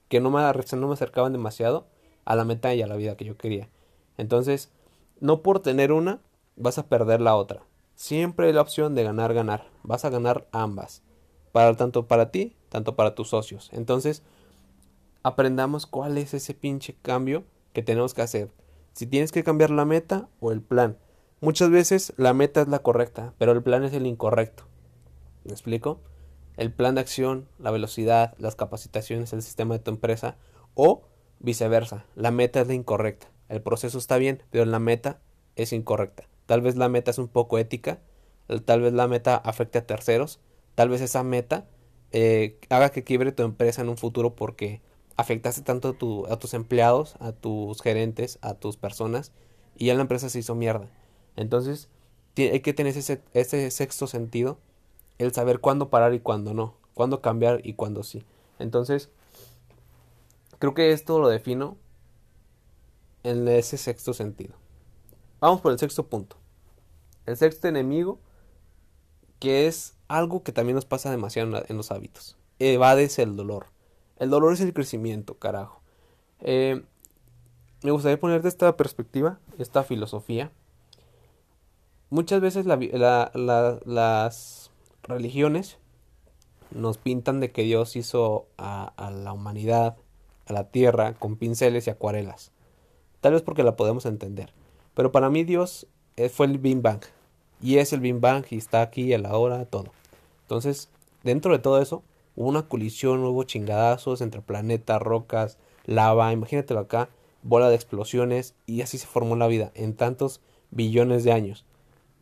que 0.10 0.20
no 0.20 0.30
me, 0.30 0.42
no 0.42 0.88
me 0.88 0.94
acercaban 0.94 1.34
demasiado 1.34 1.88
a 2.26 2.36
la 2.36 2.46
meta 2.46 2.74
y 2.74 2.82
a 2.82 2.88
la 2.88 2.96
vida 2.96 3.18
que 3.18 3.26
yo 3.26 3.38
quería. 3.38 3.70
Entonces, 4.18 4.72
no 5.20 5.42
por 5.42 5.60
tener 5.60 5.92
una, 5.92 6.20
vas 6.56 6.78
a 6.78 6.88
perder 6.88 7.22
la 7.22 7.36
otra. 7.36 7.64
Siempre 7.96 8.48
hay 8.48 8.54
la 8.54 8.62
opción 8.62 8.96
de 8.96 9.04
ganar, 9.04 9.34
ganar. 9.34 9.70
Vas 9.84 10.06
a 10.06 10.10
ganar 10.10 10.48
ambas. 10.52 11.02
Para 11.52 11.76
tanto 11.76 12.08
para 12.08 12.32
ti 12.32 12.58
tanto 12.70 12.96
para 12.96 13.16
tus 13.16 13.30
socios. 13.30 13.70
Entonces, 13.74 14.24
aprendamos 15.24 15.86
cuál 15.86 16.18
es 16.18 16.34
ese 16.34 16.54
pinche 16.54 16.96
cambio 17.02 17.44
que 17.74 17.84
tenemos 17.84 18.14
que 18.14 18.22
hacer. 18.22 18.52
Si 18.94 19.06
tienes 19.06 19.32
que 19.32 19.44
cambiar 19.44 19.70
la 19.70 19.86
meta 19.86 20.28
o 20.40 20.52
el 20.52 20.62
plan. 20.62 20.98
Muchas 21.40 21.70
veces 21.70 22.14
la 22.18 22.34
meta 22.34 22.62
es 22.62 22.68
la 22.68 22.80
correcta, 22.80 23.34
pero 23.38 23.52
el 23.52 23.62
plan 23.62 23.84
es 23.84 23.94
el 23.94 24.08
incorrecto. 24.08 24.64
¿Me 25.44 25.52
explico? 25.52 26.00
El 26.58 26.72
plan 26.74 26.96
de 26.96 27.02
acción, 27.02 27.48
la 27.60 27.72
velocidad, 27.72 28.36
las 28.40 28.56
capacitaciones, 28.56 29.32
el 29.34 29.42
sistema 29.42 29.76
de 29.76 29.80
tu 29.80 29.92
empresa 29.92 30.38
o 30.74 31.04
viceversa. 31.40 32.06
La 32.16 32.32
meta 32.32 32.62
es 32.62 32.68
la 32.68 32.74
incorrecta. 32.74 33.28
El 33.48 33.62
proceso 33.62 33.98
está 33.98 34.18
bien, 34.18 34.44
pero 34.50 34.66
la 34.66 34.80
meta 34.80 35.20
es 35.56 35.72
incorrecta. 35.72 36.28
Tal 36.46 36.62
vez 36.62 36.76
la 36.76 36.90
meta 36.90 37.12
es 37.12 37.18
un 37.18 37.28
poco 37.28 37.58
ética, 37.58 38.00
tal 38.66 38.82
vez 38.82 38.94
la 38.94 39.08
meta 39.08 39.36
afecte 39.36 39.78
a 39.78 39.86
terceros, 39.86 40.40
tal 40.76 40.90
vez 40.90 41.02
esa 41.02 41.24
meta 41.24 41.68
eh, 42.12 42.60
haga 42.70 42.90
que 42.90 43.04
quiebre 43.04 43.32
tu 43.32 43.44
empresa 43.44 43.82
en 43.82 43.90
un 43.90 43.98
futuro 43.98 44.36
porque 44.36 44.82
afectaste 45.18 45.62
tanto 45.62 45.90
a, 45.90 46.34
a, 46.34 46.40
tus 46.40 46.54
empleados, 46.54 47.16
a 47.20 47.34
tus 47.34 47.82
gerentes, 47.82 48.40
a 48.42 48.54
tus 48.54 48.78
personas 48.78 49.32
y 49.76 49.88
ya 49.88 49.96
la 49.96 50.02
empresa 50.02 50.30
se 50.30 50.40
hizo 50.40 50.56
mierda. 50.56 50.90
Entonces 51.36 51.90
hay 52.38 52.60
que 52.62 52.74
tener 52.74 52.96
ese 52.96 53.72
sexto 53.72 54.08
sentido, 54.08 54.60
el 55.18 55.34
saber 55.34 55.60
cuándo 55.60 55.90
parar 55.90 56.14
y 56.14 56.20
cuándo 56.20 56.54
no, 56.54 56.76
cuándo 56.94 57.22
cambiar 57.22 57.62
y 57.64 57.74
cuándo 57.74 58.04
sí. 58.04 58.24
Entonces, 58.60 59.10
creo 60.60 60.74
que 60.74 60.92
esto 60.92 61.20
lo 61.20 61.30
defino 61.30 61.78
en 63.24 63.48
ese 63.48 63.78
sexto 63.78 64.14
sentido. 64.14 64.56
Vamos 65.40 65.62
por 65.62 65.72
el 65.72 65.80
sexto 65.80 66.08
punto. 66.08 66.38
El 67.26 67.38
sexto 67.38 67.68
enemigo, 67.68 68.20
que 69.40 69.68
es 69.68 69.96
algo 70.08 70.44
que 70.44 70.52
también 70.52 70.76
nos 70.76 70.86
pasa 70.86 71.12
demasiado 71.12 71.64
en 71.68 71.78
los 71.78 71.92
hábitos. 71.92 72.38
Evades 72.60 73.20
el 73.20 73.36
dolor. 73.36 73.68
El 74.18 74.30
dolor 74.30 74.54
es 74.54 74.62
el 74.62 74.74
crecimiento, 74.74 75.36
carajo. 75.36 75.82
Eh, 76.40 76.84
me 77.84 77.92
gustaría 77.92 78.20
ponerte 78.20 78.48
esta 78.48 78.76
perspectiva, 78.76 79.40
esta 79.60 79.84
filosofía. 79.84 80.52
Muchas 82.10 82.42
veces 82.42 82.66
las 82.66 84.67
religiones 85.08 85.78
nos 86.72 86.98
pintan 86.98 87.40
de 87.40 87.52
que 87.52 87.64
Dios 87.64 87.96
hizo 87.96 88.48
a, 88.58 88.94
la 89.24 89.34
humanidad, 89.34 89.98
a 90.46 90.54
la 90.54 90.66
tierra, 90.66 91.14
con 91.14 91.38
pinceles 91.38 91.88
y 91.88 91.90
acuarelas. 91.90 92.52
Tal 93.22 93.34
vez 93.34 93.42
porque 93.42 93.64
la 93.64 93.76
podemos 93.76 94.06
entender. 94.06 94.54
Pero 94.94 95.12
para 95.12 95.30
mí 95.30 95.44
Dios 95.44 95.88
eh, 96.16 96.30
fue 96.30 96.48
el 96.48 96.58
Big 96.58 96.82
Bang. 96.82 97.02
Y 97.62 97.78
es 97.78 97.94
el 97.94 98.00
Big 98.00 98.20
Bang 98.20 98.46
y 98.50 98.58
está 98.58 98.82
aquí 98.82 99.14
a 99.14 99.18
la 99.18 99.38
hora, 99.38 99.66
todo. 99.66 99.92
Entonces, 100.42 100.90
dentro 101.24 101.52
de 101.52 101.60
todo 101.60 101.82
eso, 101.82 102.04
hubo 102.36 102.50
una 102.50 102.68
colisión, 102.68 103.24
hubo 103.24 103.44
chingadazos 103.44 104.22
entre 104.22 104.42
planetas, 104.42 105.02
rocas, 105.02 105.58
lava, 105.86 106.32
imagínatelo 106.32 106.82
acá, 106.82 107.10
bola 107.42 107.70
de 107.70 107.76
explosiones, 107.76 108.56
y 108.66 108.82
así 108.82 108.98
se 108.98 109.08
formó 109.08 109.36
la 109.36 109.48
vida 109.48 109.72
en 109.74 109.96
tantos 109.96 110.42
billones 110.70 111.24
de 111.24 111.32
años. 111.32 111.66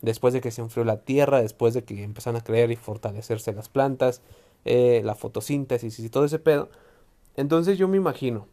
Después 0.02 0.34
de 0.34 0.40
que 0.40 0.50
se 0.50 0.60
enfrió 0.60 0.84
la 0.84 1.02
Tierra, 1.02 1.40
después 1.40 1.74
de 1.74 1.84
que 1.84 2.02
empezaron 2.02 2.40
a 2.40 2.44
creer 2.44 2.70
y 2.70 2.76
fortalecerse 2.76 3.52
las 3.52 3.68
plantas, 3.68 4.22
eh, 4.64 5.00
la 5.04 5.14
fotosíntesis 5.14 5.98
y 5.98 6.10
todo 6.10 6.24
ese 6.24 6.38
pedo. 6.38 6.70
Entonces 7.36 7.78
yo 7.78 7.88
me 7.88 7.96
imagino, 7.96 8.46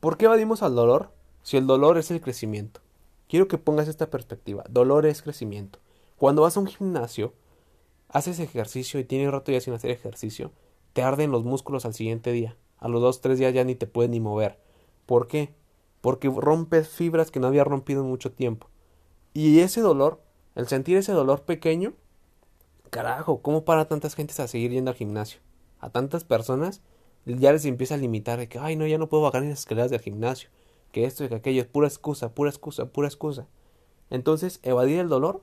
¿por 0.00 0.16
qué 0.16 0.24
evadimos 0.26 0.62
al 0.62 0.74
dolor 0.74 1.10
si 1.42 1.56
el 1.56 1.66
dolor 1.66 1.98
es 1.98 2.10
el 2.10 2.20
crecimiento? 2.20 2.80
Quiero 3.28 3.48
que 3.48 3.58
pongas 3.58 3.88
esta 3.88 4.10
perspectiva. 4.10 4.64
Dolor 4.68 5.06
es 5.06 5.22
crecimiento. 5.22 5.78
Cuando 6.16 6.42
vas 6.42 6.56
a 6.56 6.60
un 6.60 6.66
gimnasio, 6.66 7.32
haces 8.08 8.38
ejercicio 8.38 9.00
y 9.00 9.04
tienes 9.04 9.30
rato 9.30 9.50
ya 9.50 9.60
sin 9.60 9.74
hacer 9.74 9.90
ejercicio, 9.90 10.52
te 10.92 11.02
arden 11.02 11.30
los 11.30 11.44
músculos 11.44 11.84
al 11.84 11.94
siguiente 11.94 12.32
día. 12.32 12.56
A 12.78 12.88
los 12.88 13.02
dos, 13.02 13.20
tres 13.20 13.38
días 13.38 13.52
ya 13.54 13.64
ni 13.64 13.74
te 13.74 13.86
puedes 13.86 14.10
ni 14.10 14.20
mover. 14.20 14.58
¿Por 15.06 15.26
qué? 15.26 15.54
Porque 16.00 16.28
rompes 16.28 16.88
fibras 16.88 17.30
que 17.30 17.40
no 17.40 17.46
había 17.46 17.64
rompido 17.64 18.02
en 18.02 18.08
mucho 18.08 18.32
tiempo. 18.32 18.68
Y 19.32 19.60
ese 19.60 19.80
dolor, 19.80 20.20
el 20.54 20.68
sentir 20.68 20.96
ese 20.96 21.12
dolor 21.12 21.42
pequeño, 21.42 21.94
carajo, 22.90 23.42
¿cómo 23.42 23.64
para 23.64 23.86
tantas 23.86 24.14
gentes 24.14 24.40
a 24.40 24.48
seguir 24.48 24.70
yendo 24.70 24.90
al 24.90 24.96
gimnasio? 24.96 25.40
A 25.80 25.90
tantas 25.90 26.24
personas 26.24 26.80
ya 27.26 27.52
les 27.52 27.64
empieza 27.64 27.94
a 27.94 27.98
limitar 27.98 28.38
de 28.38 28.48
que, 28.48 28.58
ay, 28.58 28.76
no, 28.76 28.86
ya 28.86 28.98
no 28.98 29.08
puedo 29.08 29.22
bajar 29.22 29.42
en 29.42 29.50
las 29.50 29.60
escaleras 29.60 29.90
del 29.90 30.00
gimnasio. 30.00 30.50
Que 30.92 31.04
esto 31.04 31.24
y 31.24 31.28
que 31.28 31.34
aquello 31.34 31.62
es 31.62 31.68
pura 31.68 31.88
excusa, 31.88 32.34
pura 32.34 32.50
excusa, 32.50 32.86
pura 32.86 33.08
excusa. 33.08 33.48
Entonces, 34.10 34.60
evadir 34.62 35.00
el 35.00 35.08
dolor 35.08 35.42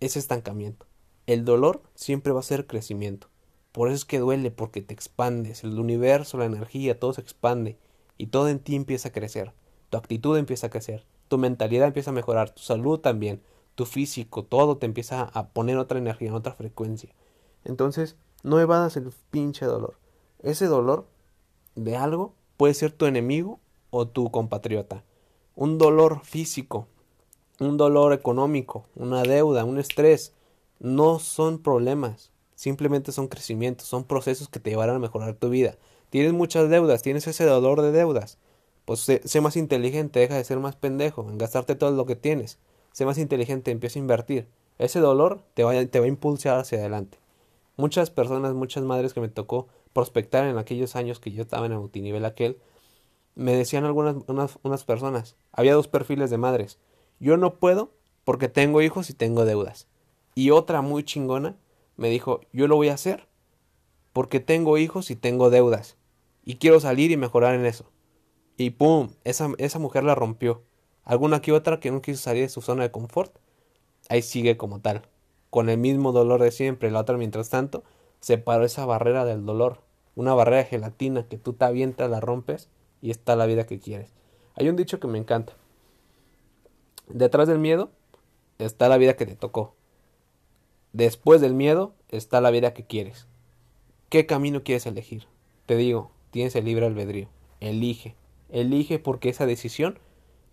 es 0.00 0.16
estancamiento. 0.16 0.86
El 1.26 1.44
dolor 1.44 1.82
siempre 1.94 2.32
va 2.32 2.40
a 2.40 2.44
ser 2.44 2.66
crecimiento. 2.66 3.28
Por 3.72 3.88
eso 3.88 3.96
es 3.96 4.04
que 4.04 4.18
duele, 4.18 4.50
porque 4.50 4.80
te 4.80 4.94
expandes. 4.94 5.64
El 5.64 5.78
universo, 5.78 6.38
la 6.38 6.46
energía, 6.46 6.98
todo 6.98 7.12
se 7.12 7.20
expande. 7.20 7.76
Y 8.16 8.28
todo 8.28 8.48
en 8.48 8.60
ti 8.60 8.76
empieza 8.76 9.08
a 9.08 9.12
crecer. 9.12 9.52
Tu 9.90 9.98
actitud 9.98 10.38
empieza 10.38 10.68
a 10.68 10.70
crecer. 10.70 11.04
Tu 11.28 11.36
mentalidad 11.36 11.88
empieza 11.88 12.10
a 12.10 12.14
mejorar. 12.14 12.50
Tu 12.50 12.62
salud 12.62 13.00
también. 13.00 13.42
Tu 13.76 13.86
físico, 13.86 14.42
todo 14.42 14.78
te 14.78 14.86
empieza 14.86 15.22
a 15.22 15.48
poner 15.50 15.78
otra 15.78 15.98
energía, 15.98 16.34
otra 16.34 16.54
frecuencia. 16.54 17.14
Entonces, 17.64 18.16
no 18.42 18.58
evadas 18.58 18.96
el 18.96 19.12
pinche 19.30 19.66
dolor. 19.66 19.98
Ese 20.42 20.66
dolor 20.66 21.06
de 21.76 21.96
algo 21.96 22.34
puede 22.56 22.74
ser 22.74 22.90
tu 22.90 23.06
enemigo 23.06 23.60
o 23.90 24.08
tu 24.08 24.30
compatriota. 24.30 25.04
un 25.56 25.78
dolor 25.78 26.20
físico, 26.22 26.86
un 27.58 27.78
dolor 27.78 28.12
económico, 28.12 28.84
una 28.94 29.22
deuda, 29.22 29.64
un 29.64 29.78
estrés, 29.78 30.34
no 30.78 31.18
son 31.18 31.58
problemas, 31.58 32.30
simplemente 32.54 33.10
son 33.10 33.28
crecimientos, 33.28 33.88
son 33.88 34.04
procesos 34.04 34.48
que 34.48 34.60
te 34.60 34.70
llevarán 34.70 34.96
a 34.96 35.00
mejorar 35.00 35.34
tu 35.34 35.48
vida. 35.48 35.76
Tienes 36.10 36.34
muchas 36.34 36.68
deudas, 36.68 37.02
tienes 37.02 37.26
ese 37.26 37.44
dolor 37.46 37.80
de 37.80 37.90
deudas, 37.90 38.38
pues 38.84 39.00
sé, 39.00 39.40
más 39.40 39.56
inteligente, 39.56 40.20
deja 40.20 40.36
de 40.36 40.44
ser 40.44 40.58
más 40.60 40.76
pendejo, 40.76 41.26
en 41.28 41.38
gastarte 41.38 41.74
todo 41.74 41.90
lo 41.92 42.06
que 42.06 42.16
tienes, 42.16 42.58
sé 42.96 43.04
más 43.04 43.18
inteligente, 43.18 43.70
empieza 43.70 43.98
a 43.98 44.00
invertir. 44.00 44.48
Ese 44.78 45.00
dolor 45.00 45.42
te 45.52 45.64
va, 45.64 45.84
te 45.84 46.00
va 46.00 46.06
a 46.06 46.08
impulsar 46.08 46.58
hacia 46.58 46.78
adelante. 46.78 47.18
Muchas 47.76 48.08
personas, 48.08 48.54
muchas 48.54 48.84
madres 48.84 49.12
que 49.12 49.20
me 49.20 49.28
tocó 49.28 49.68
prospectar 49.92 50.46
en 50.46 50.56
aquellos 50.56 50.96
años 50.96 51.20
que 51.20 51.30
yo 51.30 51.42
estaba 51.42 51.66
en 51.66 51.72
el 51.72 51.78
multinivel 51.78 52.24
aquel, 52.24 52.56
me 53.34 53.54
decían 53.54 53.84
algunas 53.84 54.16
unas, 54.28 54.58
unas 54.62 54.84
personas, 54.84 55.36
había 55.52 55.74
dos 55.74 55.88
perfiles 55.88 56.30
de 56.30 56.38
madres. 56.38 56.78
Yo 57.20 57.36
no 57.36 57.56
puedo 57.56 57.90
porque 58.24 58.48
tengo 58.48 58.80
hijos 58.80 59.10
y 59.10 59.12
tengo 59.12 59.44
deudas. 59.44 59.88
Y 60.34 60.48
otra 60.48 60.80
muy 60.80 61.04
chingona 61.04 61.54
me 61.98 62.08
dijo, 62.08 62.40
yo 62.54 62.66
lo 62.66 62.76
voy 62.76 62.88
a 62.88 62.94
hacer 62.94 63.28
porque 64.14 64.40
tengo 64.40 64.78
hijos 64.78 65.10
y 65.10 65.16
tengo 65.16 65.50
deudas. 65.50 65.98
Y 66.46 66.54
quiero 66.54 66.80
salir 66.80 67.10
y 67.10 67.18
mejorar 67.18 67.56
en 67.56 67.66
eso. 67.66 67.90
Y 68.56 68.70
¡pum! 68.70 69.10
Esa, 69.24 69.50
esa 69.58 69.78
mujer 69.78 70.02
la 70.02 70.14
rompió. 70.14 70.62
Alguna 71.06 71.40
que 71.40 71.52
otra 71.52 71.80
que 71.80 71.90
no 71.90 72.02
quiso 72.02 72.20
salir 72.20 72.42
de 72.42 72.48
su 72.48 72.60
zona 72.60 72.82
de 72.82 72.90
confort, 72.90 73.34
ahí 74.08 74.22
sigue 74.22 74.56
como 74.56 74.80
tal. 74.80 75.02
Con 75.50 75.68
el 75.68 75.78
mismo 75.78 76.10
dolor 76.10 76.42
de 76.42 76.50
siempre. 76.50 76.90
La 76.90 77.00
otra, 77.00 77.16
mientras 77.16 77.48
tanto, 77.48 77.84
separó 78.20 78.64
esa 78.64 78.84
barrera 78.84 79.24
del 79.24 79.46
dolor. 79.46 79.80
Una 80.16 80.34
barrera 80.34 80.58
de 80.58 80.64
gelatina 80.64 81.28
que 81.28 81.38
tú 81.38 81.52
te 81.52 81.64
avientas, 81.64 82.10
la 82.10 82.20
rompes 82.20 82.68
y 83.00 83.10
está 83.10 83.36
la 83.36 83.46
vida 83.46 83.66
que 83.66 83.78
quieres. 83.78 84.10
Hay 84.56 84.68
un 84.68 84.74
dicho 84.74 84.98
que 84.98 85.06
me 85.06 85.18
encanta. 85.18 85.52
Detrás 87.08 87.46
del 87.46 87.60
miedo 87.60 87.90
está 88.58 88.88
la 88.88 88.98
vida 88.98 89.14
que 89.14 89.26
te 89.26 89.36
tocó. 89.36 89.74
Después 90.92 91.40
del 91.40 91.54
miedo 91.54 91.94
está 92.08 92.40
la 92.40 92.50
vida 92.50 92.74
que 92.74 92.84
quieres. 92.84 93.28
¿Qué 94.08 94.26
camino 94.26 94.64
quieres 94.64 94.86
elegir? 94.86 95.28
Te 95.66 95.76
digo, 95.76 96.10
tienes 96.32 96.56
el 96.56 96.64
libre 96.64 96.86
albedrío. 96.86 97.28
Elige. 97.60 98.16
Elige 98.48 98.98
porque 98.98 99.28
esa 99.28 99.46
decisión 99.46 100.00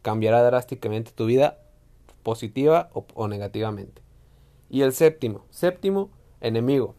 cambiará 0.03 0.43
drásticamente 0.43 1.11
tu 1.11 1.25
vida 1.25 1.57
positiva 2.21 2.91
o, 2.93 3.27
negativamente. 3.27 4.03
Y 4.69 4.81
el 4.81 4.93
séptimo, 4.93 5.45
séptimo 5.49 6.11
enemigo. 6.41 6.93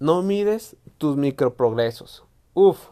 No 0.00 0.22
mides 0.22 0.76
tus 0.96 1.16
microprogresos. 1.16 2.24
Uf, 2.54 2.88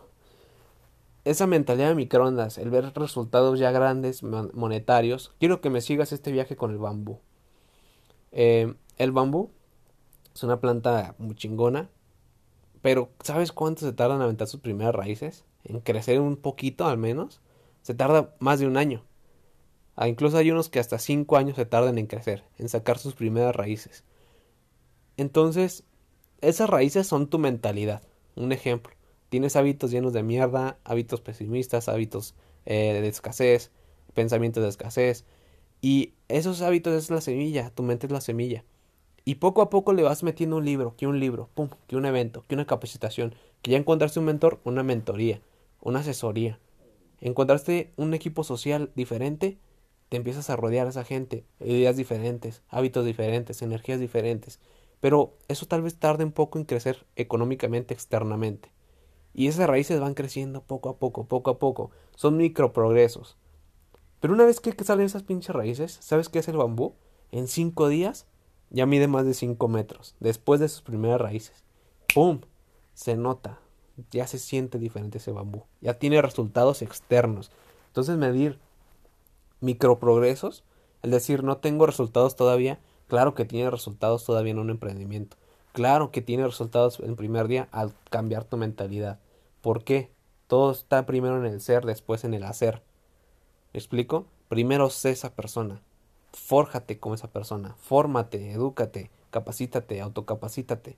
esa 1.25 1.47
mentalidad 1.47 1.89
de 1.89 1.95
microondas, 1.95 2.59
el 2.59 2.71
ver 2.71 2.93
resultados 2.95 3.59
ya 3.59 3.71
grandes, 3.71 4.23
monetarios, 4.23 5.33
quiero 5.39 5.61
que 5.61 5.71
me 5.71 5.81
sigas 5.81 6.13
este 6.13 6.33
viaje 6.33 6.57
con 6.57 6.71
el 6.71 6.79
bambú. 6.79 7.21
Eh, 8.33 8.75
el 8.99 9.13
bambú 9.13 9.51
es 10.35 10.43
una 10.43 10.61
planta 10.61 11.15
muy 11.19 11.35
chingona, 11.35 11.89
pero 12.83 13.11
¿sabes 13.23 13.53
cuánto 13.53 13.83
se 13.83 13.93
tardan 13.93 14.19
en 14.19 14.25
aventar 14.25 14.49
sus 14.49 14.61
primeras 14.61 14.95
raíces? 14.95 15.45
En 15.65 15.81
crecer 15.81 16.21
un 16.21 16.37
poquito 16.37 16.87
al 16.87 16.99
menos. 16.99 17.41
Se 17.85 17.95
tarda 17.95 18.35
más 18.41 18.59
de 18.59 18.67
un 18.67 18.77
año. 18.77 19.05
Ah, 19.95 20.09
incluso 20.09 20.37
hay 20.37 20.51
unos 20.51 20.69
que 20.69 20.81
hasta 20.81 20.99
cinco 20.99 21.37
años 21.37 21.55
se 21.55 21.65
tardan 21.65 21.99
en 21.99 22.09
crecer, 22.09 22.43
en 22.59 22.69
sacar 22.69 22.99
sus 22.99 23.15
primeras 23.15 23.55
raíces. 23.55 24.03
Entonces, 25.17 25.85
esas 26.41 26.69
raíces 26.69 27.07
son 27.07 27.29
tu 27.29 27.39
mentalidad. 27.39 28.03
Un 28.35 28.51
ejemplo 28.51 28.93
tienes 29.35 29.57
hábitos 29.57 29.91
llenos 29.91 30.13
de 30.13 30.23
mierda, 30.23 30.79
hábitos 30.85 31.21
pesimistas, 31.21 31.89
hábitos 31.89 32.37
eh, 32.67 33.01
de 33.03 33.09
escasez, 33.09 33.73
pensamientos 34.15 34.63
de 34.63 34.69
escasez. 34.69 35.25
Y 35.81 36.13
esos 36.29 36.63
hábitos 36.63 36.95
es 36.95 37.11
la 37.11 37.21
semilla, 37.21 37.71
tu 37.71 37.83
mente 37.83 38.07
es 38.07 38.13
la 38.13 38.21
semilla. 38.21 38.63
Y 39.25 39.35
poco 39.35 39.61
a 39.61 39.71
poco 39.71 39.93
le 39.93 40.05
vas 40.05 40.23
metiendo 40.23 40.59
un 40.59 40.65
libro, 40.65 40.95
que 40.97 41.09
un 41.09 41.19
libro, 41.19 41.49
pum, 41.53 41.69
que 41.89 41.97
un 41.97 42.07
evento, 42.07 42.45
que 42.47 42.55
una 42.55 42.65
capacitación, 42.65 43.35
que 43.61 43.73
ya 43.73 43.77
encontraste 43.77 44.21
un 44.21 44.27
mentor, 44.27 44.61
una 44.63 44.85
mentoría, 44.85 45.41
una 45.81 45.99
asesoría. 45.99 46.61
Encontraste 47.25 47.91
un 47.97 48.13
equipo 48.13 48.45
social 48.45 48.93
diferente, 48.95 49.59
te 50.11 50.19
empiezas 50.19 50.51
a 50.51 50.57
rodear 50.57 50.87
a 50.87 50.91
esa 50.91 51.05
gente, 51.05 51.47
ideas 51.59 51.97
diferentes, 51.97 52.61
hábitos 52.69 53.07
diferentes, 53.07 53.63
energías 53.63 53.99
diferentes. 53.99 54.61
Pero 55.01 55.33
eso 55.49 55.65
tal 55.65 55.81
vez 55.81 55.99
tarde 55.99 56.25
un 56.25 56.33
poco 56.33 56.59
en 56.59 56.67
crecer 56.67 57.07
económicamente 57.17 57.95
externamente. 57.95 58.73
Y 59.33 59.47
esas 59.47 59.67
raíces 59.67 60.01
van 60.01 60.13
creciendo 60.13 60.65
poco 60.65 60.91
a 60.91 60.99
poco, 60.99 61.25
poco 61.25 61.51
a 61.51 61.59
poco. 61.59 61.91
Son 62.15 62.37
microprogresos. 62.37 63.39
Pero 64.21 64.35
una 64.35 64.45
vez 64.45 64.61
que 64.61 64.75
salen 64.85 65.07
esas 65.07 65.23
pinches 65.23 65.57
raíces, 65.57 65.97
¿sabes 66.03 66.29
qué 66.29 66.41
es 66.41 66.49
el 66.49 66.59
bambú? 66.59 66.95
En 67.33 67.49
cinco 67.49 67.89
días 67.89 68.27
ya 68.69 68.85
mide 68.85 69.09
más 69.09 69.25
de 69.25 69.33
cinco 69.33 69.69
metros. 69.69 70.15
Después 70.21 70.61
de 70.61 70.69
sus 70.69 70.83
primeras 70.83 71.23
raíces. 71.23 71.65
¡Pum! 72.15 72.43
Se 72.93 73.17
nota. 73.17 73.64
Ya 74.11 74.27
se 74.27 74.39
siente 74.39 74.79
diferente 74.79 75.19
ese 75.19 75.33
bambú. 75.33 75.65
Ya 75.81 75.95
tiene 75.95 76.21
resultados 76.21 76.83
externos. 76.83 77.51
Entonces 77.89 78.17
medir 78.17 78.59
microprogresos, 79.61 80.65
es 81.03 81.11
decir, 81.11 81.45
no 81.45 81.59
tengo 81.59 81.87
resultados 81.87 82.37
todavía, 82.37 82.79
claro 83.09 83.35
que 83.35 83.45
tiene 83.45 83.71
resultados 83.71 84.25
todavía 84.25 84.53
en 84.53 84.59
un 84.59 84.71
emprendimiento. 84.71 85.37
Claro 85.73 86.11
que 86.13 86.23
tiene 86.23 86.45
resultados 86.45 87.01
en 87.01 87.17
primer 87.17 87.49
día 87.49 87.69
al 87.73 87.95
cambiar 88.11 88.45
tu 88.45 88.57
mentalidad. 88.57 89.19
¿Por 89.61 89.83
qué? 89.83 90.11
Todo 90.47 90.71
está 90.71 91.05
primero 91.07 91.39
en 91.39 91.47
el 91.47 91.61
ser, 91.61 91.85
después 91.85 92.25
en 92.25 92.35
el 92.35 92.45
hacer. 92.45 92.83
¿Me 93.73 93.79
explico? 93.79 94.27
Primero 94.49 94.91
sé 94.91 95.11
esa 95.11 95.35
persona. 95.35 95.83
Fórjate 96.33 96.99
como 96.99 97.15
esa 97.15 97.29
persona. 97.29 97.75
Fórmate, 97.81 98.53
edúcate, 98.53 99.11
capacítate, 99.31 100.01
autocapacítate. 100.01 100.97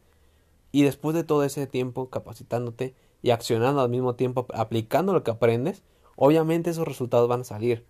Y 0.76 0.82
después 0.82 1.16
de 1.16 1.24
todo 1.24 1.42
ese 1.42 1.66
tiempo 1.66 2.10
capacitándote 2.10 2.94
y 3.22 3.30
accionando 3.30 3.80
al 3.80 3.88
mismo 3.88 4.14
tiempo, 4.14 4.46
aplicando 4.52 5.14
lo 5.14 5.24
que 5.24 5.30
aprendes, 5.30 5.82
obviamente 6.16 6.68
esos 6.68 6.86
resultados 6.86 7.30
van 7.30 7.40
a 7.40 7.44
salir. 7.44 7.86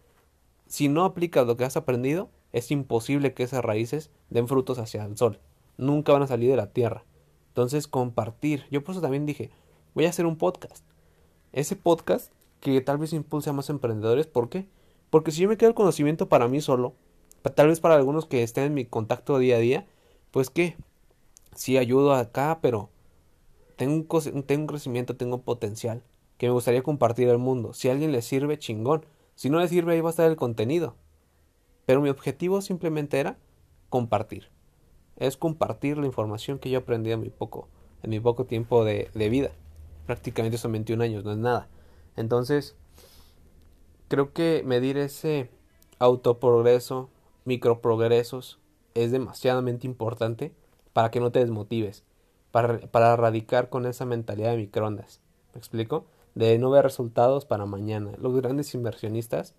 Si 0.69 0.87
no 0.87 1.05
aplicas 1.05 1.49
lo 1.49 1.57
que 1.57 1.65
has 1.65 1.77
aprendido, 1.77 2.31
es 2.53 2.71
imposible 2.71 3.35
que 3.35 3.43
esas 3.43 3.65
raíces 3.65 4.13
den 4.31 4.47
frutos 4.47 4.79
hacia 4.79 5.05
el 5.05 5.17
sol. 5.17 5.41
Nunca 5.77 6.13
van 6.13 6.23
a 6.23 6.29
salir 6.29 6.49
de 6.49 6.57
la 6.57 6.71
tierra. 6.71 7.03
Entonces, 7.49 7.89
compartir. 7.89 8.67
Yo 8.71 8.85
por 8.85 8.93
eso 8.93 9.03
también 9.03 9.27
dije, 9.27 9.51
voy 9.97 10.05
a 10.05 10.11
hacer 10.11 10.25
un 10.25 10.37
podcast. 10.37 10.85
Ese 11.51 11.75
podcast 11.75 12.31
que 12.61 12.81
tal 12.83 12.99
vez 12.99 13.13
impulse 13.13 13.51
a 13.51 13.53
más 13.53 13.69
emprendedores. 13.69 14.29
¿Por 14.29 14.49
qué? 14.49 14.69
Porque 15.11 15.33
si 15.33 15.43
yo 15.43 15.49
me 15.49 15.57
quedo 15.57 15.71
el 15.71 15.75
conocimiento 15.75 16.29
para 16.29 16.47
mí 16.47 16.61
solo, 16.61 16.95
tal 17.57 17.67
vez 17.67 17.81
para 17.81 17.97
algunos 17.97 18.27
que 18.27 18.45
estén 18.45 18.63
en 18.63 18.75
mi 18.75 18.85
contacto 18.85 19.41
día 19.41 19.57
a 19.57 19.59
día, 19.59 19.89
pues 20.31 20.51
que 20.51 20.77
sí 21.57 21.77
ayudo 21.79 22.15
acá, 22.15 22.61
pero 22.63 22.91
tengo 23.77 23.95
un, 23.95 24.43
tengo 24.45 24.63
un 24.63 24.67
crecimiento, 24.69 25.17
tengo 25.17 25.37
un 25.37 25.43
potencial 25.43 26.03
que 26.39 26.47
me 26.47 26.53
gustaría 26.53 26.83
compartir 26.83 27.29
al 27.29 27.39
mundo. 27.39 27.73
Si 27.73 27.89
a 27.89 27.93
alguien 27.93 28.13
le 28.13 28.23
sirve, 28.23 28.59
chingón. 28.59 29.05
Si 29.35 29.51
no 29.51 29.59
le 29.59 29.69
sirve, 29.69 29.95
ahí 29.95 30.01
va 30.01 30.09
a 30.09 30.11
estar 30.11 30.31
el 30.31 30.37
contenido. 30.37 30.97
Pero 31.85 32.01
mi 32.01 32.09
objetivo 32.09 32.61
simplemente 32.61 33.19
era 33.19 33.39
compartir. 33.89 34.51
Es 35.17 35.37
compartir 35.37 35.99
la 35.99 36.07
información 36.07 36.59
que 36.59 36.71
yo 36.71 36.79
aprendí 36.79 37.11
en 37.11 37.21
mi 37.21 37.31
poco, 37.31 37.69
en 38.03 38.11
mi 38.11 38.21
poco 38.21 38.45
tiempo 38.45 38.85
de 38.85 39.29
vida 39.31 39.51
prácticamente 40.07 40.57
son 40.57 40.73
21 40.73 41.03
años, 41.03 41.25
no 41.25 41.33
es 41.33 41.39
nada. 41.39 41.69
Entonces, 42.17 42.77
creo 44.09 44.33
que 44.33 44.63
medir 44.65 44.97
ese 44.97 45.51
autoprogreso, 45.99 47.11
microprogresos, 47.45 48.61
es 48.95 49.11
demasiadamente 49.11 49.87
importante 49.87 50.55
para 50.97 51.11
que 51.11 51.21
no 51.21 51.31
te 51.31 51.41
desmotives, 51.41 52.05
para, 52.53 52.79
para 52.79 53.13
erradicar 53.13 53.69
con 53.69 53.85
esa 53.85 54.07
mentalidad 54.07 54.53
de 54.53 54.57
microondas. 54.57 55.21
¿Me 55.53 55.59
explico? 55.59 56.07
De 56.35 56.59
no 56.59 56.71
ver 56.71 56.85
resultados 56.85 57.45
para 57.45 57.67
mañana. 57.67 58.13
Los 58.17 58.35
grandes 58.35 58.75
inversionistas 58.75 59.55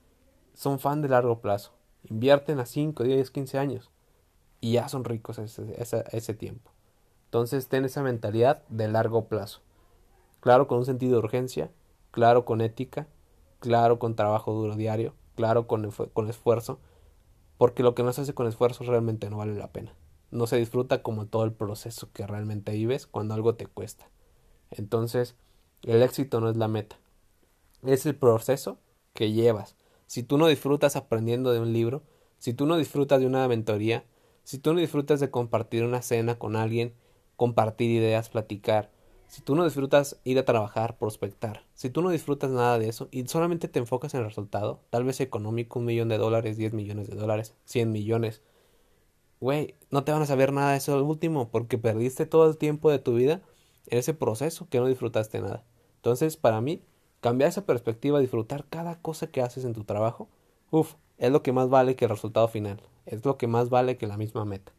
son 0.55 0.79
fan 0.79 1.03
de 1.03 1.09
largo 1.09 1.39
plazo. 1.39 1.73
Invierten 2.09 2.59
a 2.59 2.65
5, 2.65 3.03
10, 3.03 3.29
15 3.29 3.59
años 3.59 3.91
y 4.61 4.71
ya 4.71 4.89
son 4.89 5.03
ricos 5.03 5.37
ese, 5.37 5.79
ese, 5.79 6.05
ese 6.11 6.33
tiempo. 6.33 6.71
Entonces 7.25 7.67
ten 7.67 7.85
esa 7.85 8.01
mentalidad 8.01 8.63
de 8.69 8.87
largo 8.87 9.25
plazo. 9.25 9.61
Claro 10.39 10.67
con 10.67 10.79
un 10.79 10.85
sentido 10.85 11.11
de 11.11 11.19
urgencia, 11.19 11.69
claro 12.09 12.45
con 12.45 12.61
ética, 12.61 13.05
claro 13.59 13.99
con 13.99 14.15
trabajo 14.15 14.53
duro 14.53 14.75
diario, 14.75 15.13
claro 15.35 15.67
con, 15.67 15.91
con 15.91 16.29
esfuerzo, 16.31 16.79
porque 17.59 17.83
lo 17.83 17.93
que 17.93 18.01
no 18.01 18.11
se 18.11 18.21
hace 18.21 18.33
con 18.33 18.47
esfuerzo 18.47 18.85
realmente 18.85 19.29
no 19.29 19.37
vale 19.37 19.53
la 19.53 19.71
pena. 19.71 19.93
No 20.31 20.47
se 20.47 20.57
disfruta 20.57 21.01
como 21.01 21.27
todo 21.27 21.43
el 21.43 21.53
proceso 21.53 22.09
que 22.11 22.27
realmente 22.27 22.73
vives 22.73 23.07
cuando 23.07 23.33
algo 23.33 23.55
te 23.55 23.65
cuesta. 23.65 24.09
Entonces, 24.71 25.35
el 25.83 26.01
éxito 26.01 26.41
no 26.41 26.49
es 26.49 26.57
la 26.57 26.67
meta, 26.67 26.97
es 27.83 28.05
el 28.05 28.15
proceso 28.15 28.79
que 29.13 29.31
llevas. 29.31 29.75
Si 30.05 30.23
tú 30.23 30.37
no 30.37 30.47
disfrutas 30.47 30.95
aprendiendo 30.95 31.51
de 31.51 31.59
un 31.59 31.73
libro, 31.73 32.03
si 32.39 32.53
tú 32.53 32.65
no 32.65 32.77
disfrutas 32.77 33.19
de 33.19 33.27
una 33.27 33.47
mentoría, 33.47 34.05
si 34.43 34.57
tú 34.59 34.73
no 34.73 34.79
disfrutas 34.79 35.19
de 35.19 35.31
compartir 35.31 35.83
una 35.83 36.01
cena 36.01 36.37
con 36.39 36.55
alguien, 36.55 36.93
compartir 37.35 37.91
ideas, 37.91 38.29
platicar, 38.29 38.91
si 39.27 39.41
tú 39.41 39.55
no 39.55 39.65
disfrutas 39.65 40.19
ir 40.23 40.39
a 40.39 40.45
trabajar, 40.45 40.97
prospectar, 40.97 41.65
si 41.73 41.89
tú 41.89 42.01
no 42.01 42.09
disfrutas 42.09 42.49
nada 42.49 42.79
de 42.79 42.87
eso 42.87 43.09
y 43.11 43.27
solamente 43.27 43.67
te 43.67 43.79
enfocas 43.79 44.13
en 44.13 44.21
el 44.21 44.27
resultado, 44.27 44.79
tal 44.89 45.03
vez 45.03 45.19
económico, 45.19 45.79
un 45.79 45.85
millón 45.85 46.07
de 46.07 46.17
dólares, 46.17 46.55
10 46.55 46.73
millones 46.73 47.09
de 47.09 47.15
dólares, 47.15 47.53
100 47.65 47.91
millones, 47.91 48.41
güey, 49.39 49.75
no 49.91 50.03
te 50.03 50.11
van 50.11 50.21
a 50.21 50.25
saber 50.25 50.51
nada 50.51 50.71
de 50.71 50.77
eso 50.77 51.03
último 51.03 51.49
porque 51.49 51.77
perdiste 51.77 52.25
todo 52.25 52.49
el 52.49 52.57
tiempo 52.57 52.89
de 52.89 52.99
tu 52.99 53.15
vida 53.15 53.41
en 53.87 53.99
ese 53.99 54.13
proceso 54.13 54.67
que 54.69 54.79
no 54.79 54.87
disfrutaste 54.87 55.41
nada. 55.41 55.63
Entonces, 55.97 56.37
para 56.37 56.61
mí, 56.61 56.81
cambiar 57.21 57.49
esa 57.49 57.65
perspectiva, 57.65 58.19
disfrutar 58.19 58.65
cada 58.69 58.99
cosa 59.01 59.27
que 59.27 59.41
haces 59.41 59.65
en 59.65 59.73
tu 59.73 59.83
trabajo, 59.83 60.29
uff, 60.71 60.95
es 61.17 61.31
lo 61.31 61.43
que 61.43 61.51
más 61.51 61.69
vale 61.69 61.95
que 61.95 62.05
el 62.05 62.11
resultado 62.11 62.47
final, 62.47 62.81
es 63.05 63.25
lo 63.25 63.37
que 63.37 63.47
más 63.47 63.69
vale 63.69 63.97
que 63.97 64.07
la 64.07 64.17
misma 64.17 64.45
meta. 64.45 64.71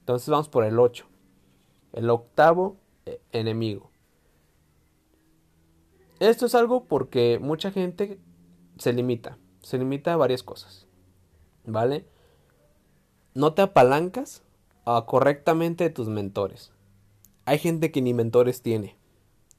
Entonces 0.00 0.28
vamos 0.28 0.48
por 0.48 0.64
el 0.64 0.78
8. 0.78 1.06
El 1.92 2.10
octavo 2.10 2.76
eh, 3.06 3.20
enemigo. 3.32 3.90
Esto 6.20 6.46
es 6.46 6.54
algo 6.54 6.84
porque 6.84 7.38
mucha 7.40 7.70
gente 7.70 8.18
se 8.78 8.92
limita, 8.92 9.38
se 9.60 9.78
limita 9.78 10.14
a 10.14 10.16
varias 10.16 10.42
cosas, 10.42 10.86
¿vale? 11.64 12.06
No 13.36 13.52
te 13.52 13.60
apalancas 13.60 14.42
a 14.86 15.04
correctamente 15.04 15.84
de 15.84 15.90
tus 15.90 16.08
mentores. 16.08 16.72
Hay 17.44 17.58
gente 17.58 17.90
que 17.90 18.00
ni 18.00 18.14
mentores 18.14 18.62
tiene, 18.62 18.96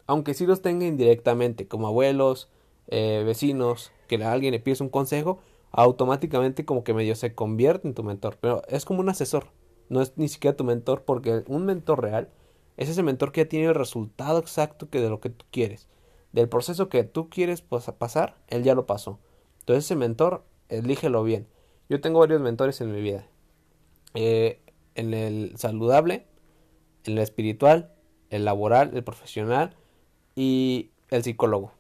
aunque 0.08 0.34
sí 0.34 0.48
los 0.48 0.64
tenga 0.64 0.88
indirectamente, 0.88 1.68
como 1.68 1.86
abuelos, 1.86 2.50
eh, 2.88 3.22
vecinos, 3.24 3.92
que 4.08 4.16
alguien 4.24 4.54
le 4.54 4.60
pide 4.60 4.82
un 4.82 4.90
consejo, 4.90 5.38
automáticamente 5.70 6.66
como 6.66 6.84
que 6.84 6.96
medio 6.96 7.16
se 7.16 7.36
convierte 7.36 7.88
en 7.88 7.94
tu 7.94 8.02
mentor, 8.02 8.40
pero 8.42 8.64
es 8.68 8.84
como 8.84 9.02
un 9.02 9.10
asesor, 9.10 9.46
no 9.90 10.02
es 10.02 10.18
ni 10.18 10.28
siquiera 10.28 10.58
tu 10.58 10.64
mentor, 10.64 11.04
porque 11.04 11.44
un 11.46 11.68
mentor 11.68 12.02
real 12.02 12.30
es 12.78 12.90
ese 12.90 13.04
mentor 13.04 13.32
que 13.32 13.42
ya 13.42 13.50
tiene 13.50 13.68
el 13.68 13.76
resultado 13.76 14.40
exacto 14.40 14.90
que 14.90 15.02
de 15.02 15.12
lo 15.12 15.20
que 15.20 15.30
tú 15.30 15.46
quieres. 15.52 15.88
Del 16.32 16.50
proceso 16.50 16.90
que 16.90 17.04
tú 17.04 17.30
quieres 17.30 17.62
pasar, 17.62 18.38
él 18.48 18.64
ya 18.64 18.74
lo 18.74 18.88
pasó. 18.88 19.20
Entonces 19.60 19.86
ese 19.86 19.96
mentor, 19.96 20.44
elígelo 20.68 21.24
bien. 21.24 21.46
Yo 21.90 22.02
tengo 22.02 22.22
varios 22.22 22.42
mentores 22.42 22.82
en 22.82 22.92
mi 22.92 23.02
vida. 23.02 23.28
Eh, 24.14 24.60
en 24.96 25.14
el 25.14 25.54
saludable, 25.58 26.26
en 27.06 27.14
el 27.14 27.20
espiritual, 27.20 27.92
el 28.30 28.46
laboral, 28.46 28.92
el 28.94 29.04
profesional 29.04 29.76
y 30.36 30.90
el 31.10 31.24
psicólogo. 31.24 31.72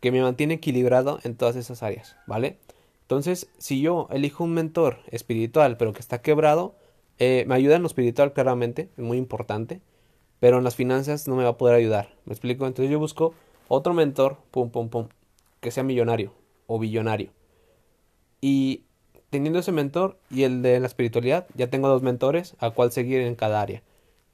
Que 0.00 0.12
me 0.12 0.22
mantiene 0.22 0.54
equilibrado 0.54 1.18
en 1.24 1.34
todas 1.34 1.56
esas 1.56 1.82
áreas, 1.82 2.16
¿vale? 2.26 2.58
Entonces, 3.02 3.48
si 3.58 3.80
yo 3.80 4.06
elijo 4.10 4.44
un 4.44 4.52
mentor 4.52 4.98
espiritual 5.10 5.76
pero 5.76 5.92
que 5.92 6.00
está 6.00 6.20
quebrado, 6.20 6.76
eh, 7.18 7.44
me 7.48 7.54
ayuda 7.54 7.76
en 7.76 7.82
lo 7.82 7.88
espiritual 7.88 8.32
claramente, 8.32 8.90
es 8.96 9.02
muy 9.02 9.18
importante, 9.18 9.80
pero 10.40 10.58
en 10.58 10.64
las 10.64 10.76
finanzas 10.76 11.26
no 11.26 11.34
me 11.34 11.42
va 11.42 11.50
a 11.50 11.58
poder 11.58 11.74
ayudar. 11.74 12.14
¿Me 12.26 12.32
explico? 12.32 12.66
Entonces 12.66 12.92
yo 12.92 12.98
busco 12.98 13.34
otro 13.66 13.92
mentor, 13.94 14.38
pum, 14.50 14.70
pum, 14.70 14.88
pum, 14.88 15.08
que 15.60 15.70
sea 15.70 15.82
millonario 15.82 16.32
o 16.66 16.78
billonario. 16.78 17.30
Y 18.40 18.84
teniendo 19.30 19.58
ese 19.58 19.72
mentor 19.72 20.18
y 20.30 20.42
el 20.44 20.62
de 20.62 20.80
la 20.80 20.86
espiritualidad, 20.86 21.46
ya 21.54 21.68
tengo 21.68 21.88
dos 21.88 22.02
mentores 22.02 22.54
a 22.58 22.70
cual 22.70 22.92
seguir 22.92 23.20
en 23.20 23.34
cada 23.34 23.60
área. 23.60 23.82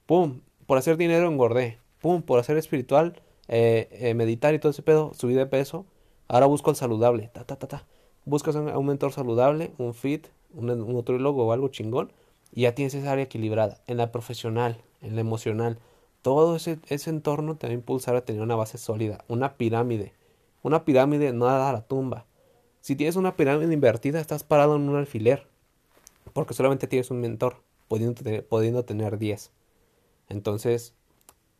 Pum, 0.06 0.40
por 0.66 0.78
hacer 0.78 0.96
dinero 0.96 1.28
engordé. 1.28 1.78
Pum, 2.00 2.22
por 2.22 2.38
hacer 2.38 2.56
espiritual, 2.56 3.20
eh, 3.48 3.88
eh, 3.92 4.14
meditar 4.14 4.54
y 4.54 4.58
todo 4.58 4.70
ese 4.70 4.82
pedo, 4.82 5.12
subí 5.14 5.34
de 5.34 5.46
peso. 5.46 5.86
Ahora 6.28 6.46
busco 6.46 6.70
el 6.70 6.76
saludable. 6.76 7.30
Ta, 7.32 7.44
ta, 7.44 7.56
ta, 7.56 7.66
ta. 7.66 7.86
Buscas 8.24 8.54
un, 8.54 8.86
mentor 8.86 9.12
saludable, 9.12 9.72
un 9.78 9.94
fit, 9.94 10.28
un, 10.54 10.70
un 10.70 10.92
nutriólogo 10.92 11.46
o 11.46 11.52
algo 11.52 11.68
chingón 11.68 12.12
y 12.52 12.62
ya 12.62 12.74
tienes 12.74 12.94
esa 12.94 13.12
área 13.12 13.24
equilibrada. 13.24 13.80
En 13.86 13.96
la 13.96 14.12
profesional, 14.12 14.78
en 15.02 15.14
la 15.14 15.20
emocional, 15.20 15.78
todo 16.22 16.56
ese, 16.56 16.78
ese 16.88 17.10
entorno 17.10 17.56
te 17.56 17.66
va 17.66 17.72
a 17.72 17.74
impulsar 17.74 18.16
a 18.16 18.24
tener 18.24 18.40
una 18.40 18.56
base 18.56 18.78
sólida, 18.78 19.24
una 19.28 19.56
pirámide. 19.56 20.14
Una 20.62 20.84
pirámide 20.84 21.32
no 21.34 21.48
a 21.48 21.72
la 21.72 21.82
tumba. 21.82 22.24
Si 22.84 22.96
tienes 22.96 23.16
una 23.16 23.34
pirámide 23.34 23.72
invertida, 23.72 24.20
estás 24.20 24.44
parado 24.44 24.76
en 24.76 24.90
un 24.90 24.96
alfiler, 24.96 25.46
porque 26.34 26.52
solamente 26.52 26.86
tienes 26.86 27.10
un 27.10 27.18
mentor, 27.18 27.62
pudiendo 27.88 28.22
tener, 28.22 28.46
pudiendo 28.46 28.84
tener 28.84 29.16
10. 29.16 29.52
Entonces, 30.28 30.92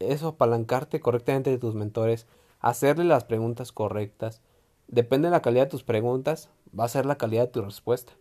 eso, 0.01 0.29
apalancarte 0.29 1.01
correctamente 1.01 1.49
de 1.49 1.57
tus 1.57 1.75
mentores, 1.75 2.27
hacerle 2.61 3.05
las 3.05 3.25
preguntas 3.25 3.73
correctas, 3.73 4.43
depende 4.87 5.29
de 5.29 5.33
la 5.33 5.41
calidad 5.41 5.65
de 5.65 5.71
tus 5.71 5.83
preguntas, 5.83 6.51
va 6.79 6.85
a 6.85 6.89
ser 6.89 7.07
la 7.07 7.17
calidad 7.17 7.45
de 7.45 7.53
tu 7.53 7.63
respuesta. 7.63 8.13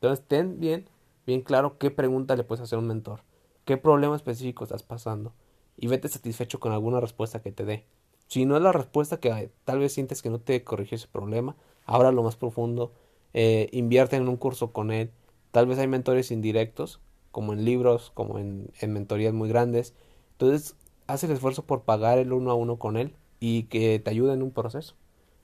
Entonces, 0.00 0.26
ten 0.26 0.58
bien 0.58 0.88
bien 1.26 1.42
claro 1.42 1.78
qué 1.78 1.92
pregunta 1.92 2.34
le 2.34 2.42
puedes 2.42 2.64
hacer 2.64 2.78
a 2.78 2.80
un 2.80 2.88
mentor, 2.88 3.20
qué 3.66 3.76
problema 3.76 4.16
específico 4.16 4.64
estás 4.64 4.82
pasando 4.82 5.32
y 5.76 5.86
vete 5.86 6.08
satisfecho 6.08 6.58
con 6.58 6.72
alguna 6.72 6.98
respuesta 6.98 7.40
que 7.40 7.52
te 7.52 7.64
dé. 7.64 7.84
Si 8.26 8.46
no 8.46 8.56
es 8.56 8.62
la 8.62 8.72
respuesta 8.72 9.20
que 9.20 9.52
tal 9.64 9.78
vez 9.78 9.92
sientes 9.92 10.22
que 10.22 10.30
no 10.30 10.40
te 10.40 10.64
corrigió 10.64 10.96
ese 10.96 11.06
problema, 11.06 11.54
abra 11.88 12.12
lo 12.12 12.22
más 12.22 12.36
profundo, 12.36 12.92
eh, 13.34 13.68
invierte 13.72 14.14
en 14.14 14.28
un 14.28 14.36
curso 14.36 14.72
con 14.72 14.92
él. 14.92 15.10
Tal 15.50 15.66
vez 15.66 15.78
hay 15.78 15.88
mentores 15.88 16.30
indirectos, 16.30 17.00
como 17.32 17.52
en 17.52 17.64
libros, 17.64 18.12
como 18.14 18.38
en, 18.38 18.70
en 18.80 18.92
mentorías 18.92 19.34
muy 19.34 19.48
grandes. 19.48 19.94
Entonces, 20.32 20.76
haz 21.08 21.24
el 21.24 21.32
esfuerzo 21.32 21.64
por 21.64 21.82
pagar 21.82 22.18
el 22.18 22.32
uno 22.32 22.52
a 22.52 22.54
uno 22.54 22.78
con 22.78 22.96
él 22.96 23.16
y 23.40 23.64
que 23.64 23.98
te 23.98 24.10
ayude 24.10 24.34
en 24.34 24.42
un 24.42 24.52
proceso. 24.52 24.94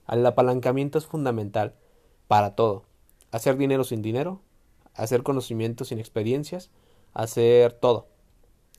El 0.07 0.25
apalancamiento 0.25 0.97
es 0.97 1.05
fundamental 1.05 1.73
para 2.29 2.55
todo. 2.55 2.83
Hacer 3.31 3.57
dinero 3.57 3.83
sin 3.83 4.01
dinero 4.01 4.39
hacer 4.95 5.23
conocimientos 5.23 5.89
sin 5.89 5.99
experiencias, 5.99 6.71
hacer 7.13 7.73
todo. 7.73 8.07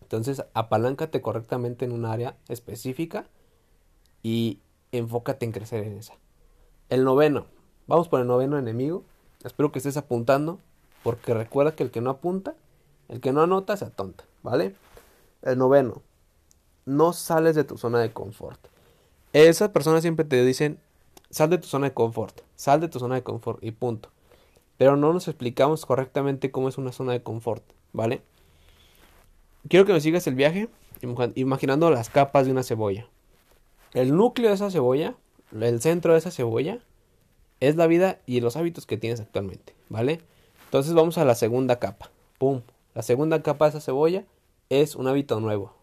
Entonces, 0.02 0.44
apaláncate 0.54 1.20
correctamente 1.20 1.84
en 1.84 1.92
un 1.92 2.04
área 2.04 2.36
específica 2.48 3.28
y 4.22 4.60
enfócate 4.92 5.46
en 5.46 5.52
crecer 5.52 5.84
en 5.84 5.96
esa. 5.96 6.14
El 6.88 7.04
noveno. 7.04 7.46
Vamos 7.86 8.08
por 8.08 8.20
el 8.20 8.26
noveno 8.26 8.58
enemigo. 8.58 9.04
Espero 9.44 9.72
que 9.72 9.78
estés 9.78 9.96
apuntando, 9.96 10.58
porque 11.02 11.34
recuerda 11.34 11.74
que 11.74 11.84
el 11.84 11.90
que 11.90 12.00
no 12.00 12.10
apunta, 12.10 12.54
el 13.08 13.20
que 13.20 13.32
no 13.32 13.42
anota 13.42 13.76
se 13.76 13.84
atonta, 13.84 14.24
¿vale? 14.42 14.74
El 15.42 15.58
noveno. 15.58 16.02
No 16.84 17.12
sales 17.12 17.54
de 17.54 17.64
tu 17.64 17.78
zona 17.78 18.00
de 18.00 18.12
confort. 18.12 18.60
Esas 19.32 19.70
personas 19.70 20.02
siempre 20.02 20.24
te 20.24 20.44
dicen, 20.44 20.78
sal 21.30 21.50
de 21.50 21.58
tu 21.58 21.66
zona 21.66 21.88
de 21.88 21.94
confort, 21.94 22.40
sal 22.56 22.80
de 22.80 22.88
tu 22.88 22.98
zona 22.98 23.16
de 23.16 23.22
confort 23.22 23.62
y 23.62 23.70
punto 23.70 24.10
pero 24.78 24.96
no 24.96 25.12
nos 25.12 25.28
explicamos 25.28 25.86
correctamente 25.86 26.50
cómo 26.50 26.68
es 26.68 26.78
una 26.78 26.92
zona 26.92 27.12
de 27.12 27.22
confort, 27.22 27.62
¿vale? 27.92 28.22
Quiero 29.68 29.86
que 29.86 29.92
me 29.92 30.00
sigas 30.00 30.26
el 30.26 30.34
viaje 30.34 30.68
imaginando 31.34 31.90
las 31.90 32.10
capas 32.10 32.46
de 32.46 32.52
una 32.52 32.62
cebolla. 32.62 33.06
El 33.94 34.14
núcleo 34.14 34.48
de 34.48 34.54
esa 34.54 34.70
cebolla, 34.70 35.14
el 35.58 35.80
centro 35.80 36.12
de 36.12 36.18
esa 36.18 36.30
cebolla, 36.30 36.78
es 37.60 37.76
la 37.76 37.86
vida 37.86 38.20
y 38.26 38.40
los 38.40 38.56
hábitos 38.56 38.86
que 38.86 38.96
tienes 38.96 39.20
actualmente, 39.20 39.74
¿vale? 39.88 40.20
Entonces 40.66 40.94
vamos 40.94 41.18
a 41.18 41.24
la 41.24 41.34
segunda 41.34 41.78
capa. 41.78 42.10
¡Pum! 42.38 42.62
La 42.94 43.02
segunda 43.02 43.42
capa 43.42 43.66
de 43.66 43.70
esa 43.70 43.80
cebolla 43.80 44.24
es 44.68 44.96
un 44.96 45.06
hábito 45.06 45.40
nuevo. 45.40 45.74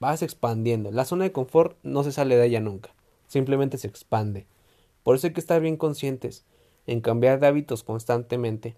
Vas 0.00 0.22
expandiendo. 0.22 0.90
La 0.90 1.04
zona 1.04 1.24
de 1.24 1.32
confort 1.32 1.76
no 1.82 2.02
se 2.02 2.12
sale 2.12 2.36
de 2.36 2.46
ella 2.46 2.60
nunca. 2.60 2.90
Simplemente 3.28 3.78
se 3.78 3.86
expande. 3.86 4.46
Por 5.02 5.16
eso 5.16 5.26
hay 5.26 5.32
que 5.32 5.40
estar 5.40 5.60
bien 5.60 5.76
conscientes 5.76 6.44
en 6.86 7.00
cambiar 7.00 7.40
de 7.40 7.46
hábitos 7.46 7.82
constantemente 7.84 8.76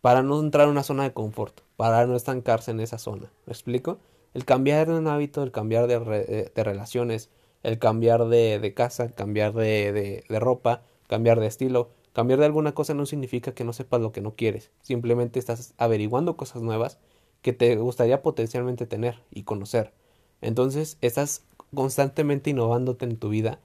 para 0.00 0.22
no 0.22 0.38
entrar 0.38 0.66
en 0.66 0.72
una 0.72 0.82
zona 0.82 1.04
de 1.04 1.12
confort, 1.12 1.60
para 1.76 2.06
no 2.06 2.14
estancarse 2.14 2.70
en 2.70 2.80
esa 2.80 2.98
zona. 2.98 3.32
¿Me 3.46 3.52
explico? 3.52 3.98
El 4.34 4.44
cambiar 4.44 4.86
de 4.86 4.94
un 4.94 5.06
hábito, 5.06 5.42
el 5.42 5.50
cambiar 5.50 5.86
de, 5.86 6.52
relaciones, 6.62 7.30
el 7.62 7.78
cambiar 7.78 8.26
de, 8.26 8.74
casa, 8.76 9.04
el 9.04 9.14
cambiar 9.14 9.54
de, 9.54 10.24
de 10.28 10.40
ropa, 10.40 10.82
cambiar 11.06 11.40
de 11.40 11.46
estilo, 11.46 11.90
cambiar 12.12 12.40
de 12.40 12.46
alguna 12.46 12.72
cosa 12.72 12.94
no 12.94 13.06
significa 13.06 13.52
que 13.52 13.64
no 13.64 13.72
sepas 13.72 14.00
lo 14.00 14.12
que 14.12 14.20
no 14.20 14.34
quieres. 14.34 14.70
Simplemente 14.82 15.38
estás 15.38 15.74
averiguando 15.78 16.36
cosas 16.36 16.62
nuevas 16.62 16.98
que 17.42 17.52
te 17.52 17.76
gustaría 17.76 18.22
potencialmente 18.22 18.86
tener 18.86 19.20
y 19.30 19.42
conocer. 19.42 19.92
Entonces 20.40 20.98
estás 21.00 21.44
constantemente 21.74 22.50
innovándote 22.50 23.04
en 23.04 23.16
tu 23.16 23.28
vida 23.28 23.60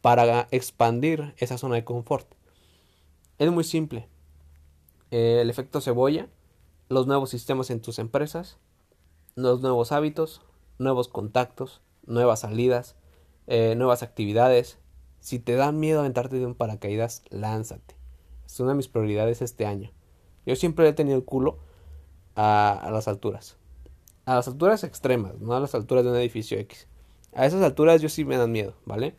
para 0.00 0.48
expandir 0.50 1.34
esa 1.38 1.58
zona 1.58 1.74
de 1.74 1.84
confort. 1.84 2.26
Es 3.38 3.50
muy 3.50 3.64
simple. 3.64 4.08
Eh, 5.10 5.40
el 5.42 5.50
efecto 5.50 5.80
cebolla, 5.80 6.28
los 6.88 7.06
nuevos 7.06 7.30
sistemas 7.30 7.70
en 7.70 7.80
tus 7.80 7.98
empresas, 7.98 8.58
los 9.34 9.60
nuevos 9.60 9.92
hábitos, 9.92 10.42
nuevos 10.78 11.08
contactos, 11.08 11.80
nuevas 12.06 12.40
salidas, 12.40 12.96
eh, 13.46 13.74
nuevas 13.76 14.02
actividades. 14.02 14.78
Si 15.26 15.40
te 15.40 15.56
dan 15.56 15.80
miedo 15.80 15.98
aventarte 15.98 16.38
de 16.38 16.46
un 16.46 16.54
paracaídas, 16.54 17.24
lánzate. 17.30 17.96
Es 18.46 18.60
una 18.60 18.70
de 18.70 18.76
mis 18.76 18.86
prioridades 18.86 19.42
este 19.42 19.66
año. 19.66 19.90
Yo 20.46 20.54
siempre 20.54 20.88
he 20.88 20.92
tenido 20.92 21.16
el 21.16 21.24
culo 21.24 21.58
a, 22.36 22.88
las 22.92 23.08
alturas. 23.08 23.56
A 24.24 24.36
las 24.36 24.46
alturas 24.46 24.84
extremas, 24.84 25.40
no 25.40 25.52
a 25.56 25.58
las 25.58 25.74
alturas 25.74 26.04
de 26.04 26.12
un 26.12 26.16
edificio 26.16 26.56
X. 26.60 26.86
A 27.34 27.44
esas 27.44 27.60
alturas 27.62 28.00
yo 28.00 28.08
sí 28.08 28.24
me 28.24 28.36
dan 28.36 28.52
miedo, 28.52 28.74
¿vale? 28.84 29.16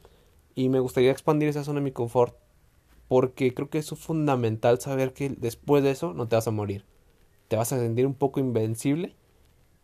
Y 0.55 0.69
me 0.69 0.79
gustaría 0.79 1.11
expandir 1.11 1.49
esa 1.49 1.65
zona 1.65 1.81
de 1.81 1.83
mi 1.83 1.91
confort 1.91 2.37
porque 3.09 3.53
creo 3.53 3.69
que 3.69 3.79
es 3.79 3.89
fundamental 3.89 4.79
saber 4.79 5.11
que 5.11 5.27
después 5.27 5.83
de 5.83 5.91
eso 5.91 6.13
no 6.13 6.29
te 6.29 6.37
vas 6.37 6.47
a 6.47 6.51
morir. 6.51 6.85
Te 7.49 7.57
vas 7.57 7.73
a 7.73 7.79
sentir 7.79 8.07
un 8.07 8.13
poco 8.15 8.39
invencible 8.39 9.17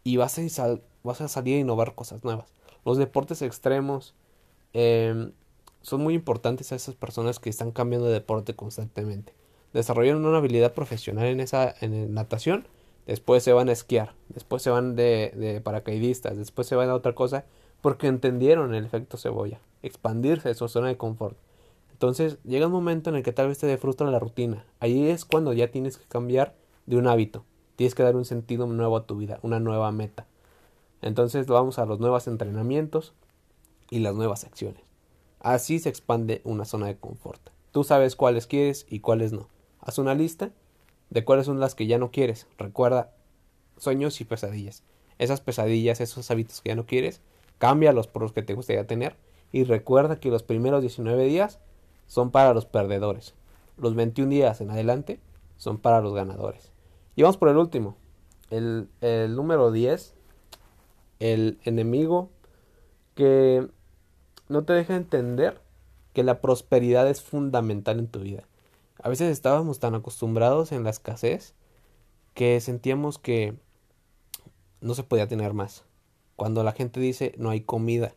y 0.05 0.15
vas 0.15 0.39
a, 0.39 0.79
vas 1.03 1.19
a 1.19 1.27
salir 1.27 1.57
a 1.57 1.59
innovar 1.59 1.95
cosas 1.95 2.23
nuevas. 2.23 2.53
Los 2.85 2.97
deportes 2.97 3.41
extremos 3.41 4.15
em, 4.71 5.33
son 5.83 6.01
muy 6.01 6.15
importantes 6.15 6.71
a 6.71 6.75
esas 6.75 6.95
personas 6.95 7.39
que 7.39 7.49
están 7.49 7.71
cambiando 7.71 8.07
de 8.07 8.13
deporte 8.13 8.55
constantemente. 8.55 9.33
Desarrollan 9.73 10.25
una 10.25 10.37
habilidad 10.37 10.73
profesional 10.73 11.27
en 11.27 11.39
esa 11.39 11.75
en 11.81 12.13
natación, 12.13 12.67
después 13.05 13.43
se 13.43 13.53
van 13.53 13.69
a 13.69 13.73
esquiar, 13.73 14.15
después 14.29 14.63
se 14.63 14.69
van 14.69 14.95
de, 14.95 15.33
de 15.35 15.61
paracaidistas, 15.61 16.37
después 16.37 16.67
se 16.67 16.75
van 16.75 16.89
a 16.89 16.95
otra 16.95 17.13
cosa 17.13 17.45
porque 17.81 18.07
entendieron 18.07 18.73
el 18.73 18.85
efecto 18.85 19.17
cebolla, 19.17 19.59
expandirse 19.81 20.49
de 20.49 20.55
su 20.55 20.67
zona 20.69 20.87
de 20.87 20.97
confort. 20.97 21.37
Entonces 21.91 22.37
llega 22.43 22.67
un 22.67 22.71
momento 22.71 23.09
en 23.09 23.17
el 23.17 23.23
que 23.23 23.33
tal 23.33 23.49
vez 23.49 23.59
te 23.59 23.77
frustra 23.77 24.09
la 24.09 24.19
rutina. 24.19 24.65
Ahí 24.79 25.09
es 25.09 25.25
cuando 25.25 25.53
ya 25.53 25.69
tienes 25.69 25.97
que 25.97 26.05
cambiar 26.05 26.55
de 26.85 26.97
un 26.97 27.07
hábito. 27.07 27.43
Tienes 27.75 27.95
que 27.95 28.03
dar 28.03 28.15
un 28.15 28.25
sentido 28.25 28.67
nuevo 28.67 28.97
a 28.97 29.05
tu 29.05 29.17
vida, 29.17 29.39
una 29.41 29.59
nueva 29.59 29.91
meta. 29.91 30.27
Entonces 31.01 31.47
vamos 31.47 31.79
a 31.79 31.85
los 31.85 31.99
nuevos 31.99 32.27
entrenamientos 32.27 33.13
y 33.89 33.99
las 33.99 34.15
nuevas 34.15 34.45
acciones. 34.45 34.92
Así 35.43 35.79
se 35.79 35.89
expande 35.89 36.41
una 36.45 36.63
zona 36.63 36.87
de 36.87 36.95
confort. 36.95 37.49
Tú 37.71 37.83
sabes 37.83 38.15
cuáles 38.15 38.47
quieres 38.47 38.85
y 38.89 39.01
cuáles 39.01 39.33
no. 39.33 39.49
Haz 39.81 39.97
una 39.97 40.15
lista 40.15 40.51
de 41.09 41.25
cuáles 41.25 41.45
son 41.45 41.59
las 41.59 41.75
que 41.75 41.85
ya 41.85 41.97
no 41.97 42.11
quieres. 42.11 42.47
Recuerda, 42.57 43.11
sueños 43.77 44.21
y 44.21 44.25
pesadillas. 44.25 44.83
Esas 45.19 45.41
pesadillas, 45.41 45.99
esos 45.99 46.31
hábitos 46.31 46.61
que 46.61 46.69
ya 46.69 46.75
no 46.75 46.85
quieres, 46.85 47.19
cámbialos 47.57 48.07
por 48.07 48.21
los 48.21 48.31
que 48.31 48.41
te 48.41 48.53
gustaría 48.53 48.87
tener 48.87 49.17
y 49.51 49.65
recuerda 49.65 50.15
que 50.15 50.29
los 50.29 50.43
primeros 50.43 50.81
19 50.81 51.25
días 51.25 51.59
son 52.07 52.31
para 52.31 52.53
los 52.53 52.65
perdedores. 52.65 53.35
Los 53.77 53.95
21 53.95 54.31
días 54.31 54.61
en 54.61 54.71
adelante 54.71 55.19
son 55.57 55.77
para 55.77 55.99
los 55.99 56.13
ganadores. 56.13 56.71
Y 57.17 57.23
vamos 57.23 57.35
por 57.35 57.49
el 57.49 57.57
último. 57.57 57.97
El, 58.49 58.87
el 59.01 59.35
número 59.35 59.73
10. 59.73 60.13
El 61.19 61.59
enemigo 61.65 62.29
que 63.13 63.67
no 64.53 64.63
te 64.63 64.73
deja 64.73 64.95
entender 64.95 65.59
que 66.13 66.23
la 66.23 66.39
prosperidad 66.39 67.09
es 67.09 67.21
fundamental 67.21 67.99
en 67.99 68.07
tu 68.07 68.19
vida. 68.19 68.43
A 69.01 69.09
veces 69.09 69.31
estábamos 69.31 69.79
tan 69.79 69.95
acostumbrados 69.95 70.71
en 70.71 70.83
la 70.83 70.91
escasez 70.91 71.55
que 72.35 72.61
sentíamos 72.61 73.17
que 73.17 73.55
no 74.79 74.93
se 74.93 75.03
podía 75.03 75.27
tener 75.27 75.53
más. 75.53 75.83
Cuando 76.35 76.63
la 76.63 76.71
gente 76.71 76.99
dice 76.99 77.33
no 77.37 77.49
hay 77.49 77.61
comida, 77.61 78.13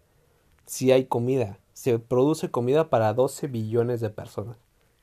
sí 0.67 0.93
hay 0.93 1.07
comida, 1.07 1.59
se 1.73 1.99
produce 1.99 2.51
comida 2.51 2.91
para 2.91 3.15
12 3.15 3.47
billones 3.47 4.01
de 4.01 4.11
personas, 4.11 4.59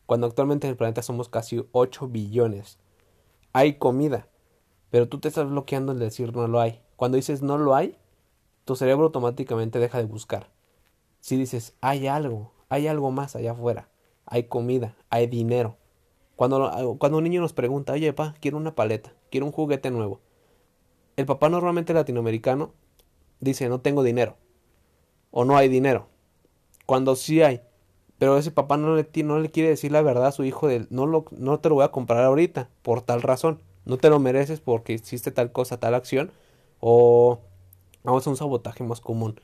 cuando 0.06 0.28
actualmente 0.28 0.68
en 0.68 0.72
el 0.72 0.78
planeta 0.78 1.02
somos 1.02 1.30
casi 1.30 1.66
8 1.72 2.08
billones. 2.10 2.78
Hay 3.54 3.80
comida, 3.80 4.28
pero 4.92 5.10
tú 5.10 5.20
te 5.20 5.30
estás 5.30 5.50
bloqueando 5.50 5.94
el 5.94 6.00
decir 6.00 6.36
no 6.36 6.48
lo 6.48 6.60
hay. 6.60 6.82
Cuando 6.96 7.16
dices 7.16 7.42
no 7.42 7.58
lo 7.58 7.74
hay, 7.74 7.98
tu 8.66 8.76
cerebro 8.76 9.06
automáticamente 9.06 9.80
deja 9.80 9.98
de 9.98 10.06
buscar. 10.06 10.53
Si 11.24 11.38
dices 11.38 11.74
hay 11.80 12.08
algo, 12.08 12.52
hay 12.68 12.88
algo 12.88 13.10
más 13.10 13.38
allá 13.38 13.54
afuera, 13.54 13.88
hay 14.26 14.44
comida, 14.44 14.98
hay 15.10 15.26
dinero. 15.28 15.78
Cuando, 16.36 16.98
cuando 17.00 17.18
un 17.18 17.24
niño 17.24 17.40
nos 17.40 17.54
pregunta, 17.54 17.94
oye, 17.94 18.12
papá, 18.12 18.36
quiero 18.42 18.58
una 18.58 18.76
paleta, 18.76 19.14
quiero 19.32 19.46
un 19.46 19.54
juguete 19.54 19.90
nuevo. 19.90 20.20
El 21.16 21.26
papá 21.26 21.48
normalmente 21.48 21.94
latinoamericano 21.94 22.74
dice, 23.40 23.70
no 23.70 23.80
tengo 23.80 24.04
dinero. 24.04 24.36
O 25.32 25.46
no 25.46 25.56
hay 25.56 25.70
dinero. 25.70 26.10
Cuando 26.86 27.16
sí 27.16 27.42
hay. 27.42 27.62
Pero 28.18 28.38
ese 28.38 28.52
papá 28.52 28.76
no 28.76 28.94
le, 28.94 29.08
no 29.24 29.40
le 29.40 29.50
quiere 29.50 29.70
decir 29.70 29.94
la 29.94 30.02
verdad 30.02 30.28
a 30.28 30.34
su 30.34 30.44
hijo 30.44 30.68
de, 30.68 30.88
no, 30.90 31.06
lo, 31.06 31.24
no 31.32 31.58
te 31.62 31.70
lo 31.70 31.76
voy 31.76 31.86
a 31.86 31.92
comprar 31.92 32.26
ahorita, 32.26 32.70
por 32.82 33.02
tal 33.02 33.22
razón. 33.22 33.62
No 33.86 33.96
te 33.96 34.10
lo 34.10 34.20
mereces 34.20 34.60
porque 34.60 34.92
hiciste 34.92 35.32
tal 35.32 35.54
cosa, 35.54 35.80
tal 35.80 35.94
acción. 35.96 36.34
O 36.82 37.40
vamos 38.04 38.28
a 38.28 38.30
un 38.30 38.36
sabotaje 38.36 38.84
más 38.84 39.00
común. 39.00 39.40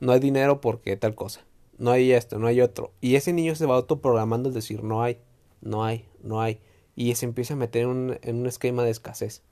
No 0.00 0.12
hay 0.12 0.20
dinero 0.20 0.60
porque 0.60 0.96
tal 0.96 1.14
cosa. 1.14 1.44
No 1.78 1.90
hay 1.90 2.12
esto, 2.12 2.38
no 2.38 2.46
hay 2.46 2.60
otro. 2.60 2.92
Y 3.00 3.16
ese 3.16 3.32
niño 3.32 3.54
se 3.54 3.66
va 3.66 3.76
autoprogramando 3.76 4.48
es 4.48 4.54
decir, 4.54 4.84
no 4.84 5.02
hay, 5.02 5.18
no 5.60 5.84
hay, 5.84 6.06
no 6.22 6.40
hay. 6.40 6.60
Y 6.94 7.14
se 7.14 7.26
empieza 7.26 7.54
a 7.54 7.56
meter 7.56 7.82
en 7.82 7.88
un, 7.88 8.18
en 8.22 8.36
un 8.36 8.46
esquema 8.46 8.84
de 8.84 8.90
escasez. 8.90 9.42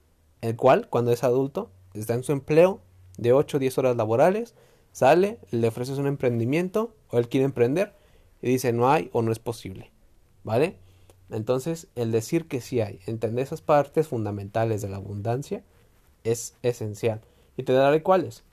El 0.41 0.57
cual, 0.57 0.89
cuando 0.89 1.13
es 1.13 1.25
adulto, 1.25 1.71
está 1.95 2.15
en 2.15 2.23
su 2.23 2.33
empleo, 2.33 2.81
de 3.19 3.33
8 3.33 3.57
o 3.57 3.61
10 3.61 3.79
horas 3.79 3.97
laborales, 3.97 4.55
sale, 4.93 5.39
le 5.51 5.69
ofreces 5.69 5.99
un 5.99 6.07
emprendimiento 6.07 6.95
o 7.09 7.19
él 7.19 7.29
quiere 7.29 7.45
emprender 7.45 7.95
y 8.41 8.49
dice 8.49 8.73
no 8.73 8.91
hay 8.91 9.11
o 9.13 9.23
no 9.23 9.33
es 9.33 9.39
posible. 9.39 9.91
¿Vale? 10.45 10.77
Entonces, 11.31 11.89
el 11.95 12.13
decir 12.13 12.47
que 12.47 12.61
sí 12.61 12.81
hay, 12.81 13.01
entender 13.07 13.45
esas 13.45 13.63
partes 13.63 14.09
fundamentales 14.09 14.83
de 14.83 14.89
la 14.89 14.97
abundancia 14.97 15.63
es 16.25 16.55
esencial. 16.63 17.23
Y 17.57 17.63
te 17.63 17.73
daré 17.73 18.03
cuáles. 18.03 18.45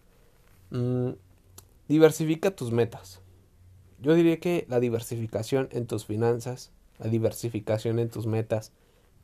Mm, 0.69 1.09
diversifica 1.89 2.51
tus 2.51 2.71
metas. 2.71 3.21
Yo 3.99 4.13
diría 4.13 4.39
que 4.39 4.65
la 4.69 4.79
diversificación 4.79 5.67
en 5.73 5.87
tus 5.87 6.05
finanzas, 6.05 6.71
la 6.99 7.07
diversificación 7.07 7.99
en 7.99 8.09
tus 8.09 8.25
metas 8.25 8.71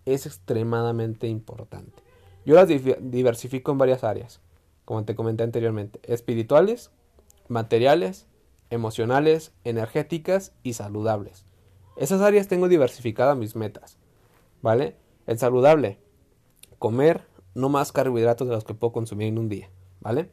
es 0.06 0.26
extremadamente 0.26 1.28
importante. 1.28 2.04
Yo 2.46 2.56
las 2.56 2.68
diversifico 2.68 3.72
en 3.72 3.78
varias 3.78 4.04
áreas 4.04 4.42
como 4.86 5.04
te 5.04 5.16
comenté 5.16 5.44
anteriormente, 5.44 6.00
espirituales, 6.04 6.92
materiales, 7.48 8.28
emocionales, 8.70 9.52
energéticas 9.64 10.54
y 10.64 10.74
saludables. 10.74 11.46
Esas 11.98 12.22
áreas 12.22 12.48
tengo 12.48 12.68
diversificadas 12.68 13.38
mis 13.38 13.56
metas, 13.56 13.98
¿vale? 14.62 14.96
El 15.26 15.40
saludable, 15.40 15.98
comer 16.78 17.26
no 17.56 17.70
más 17.70 17.92
carbohidratos 17.92 18.48
de 18.48 18.54
los 18.54 18.64
que 18.64 18.74
puedo 18.74 18.94
consumir 18.94 19.28
en 19.28 19.40
un 19.40 19.50
día, 19.50 19.70
¿vale? 20.02 20.30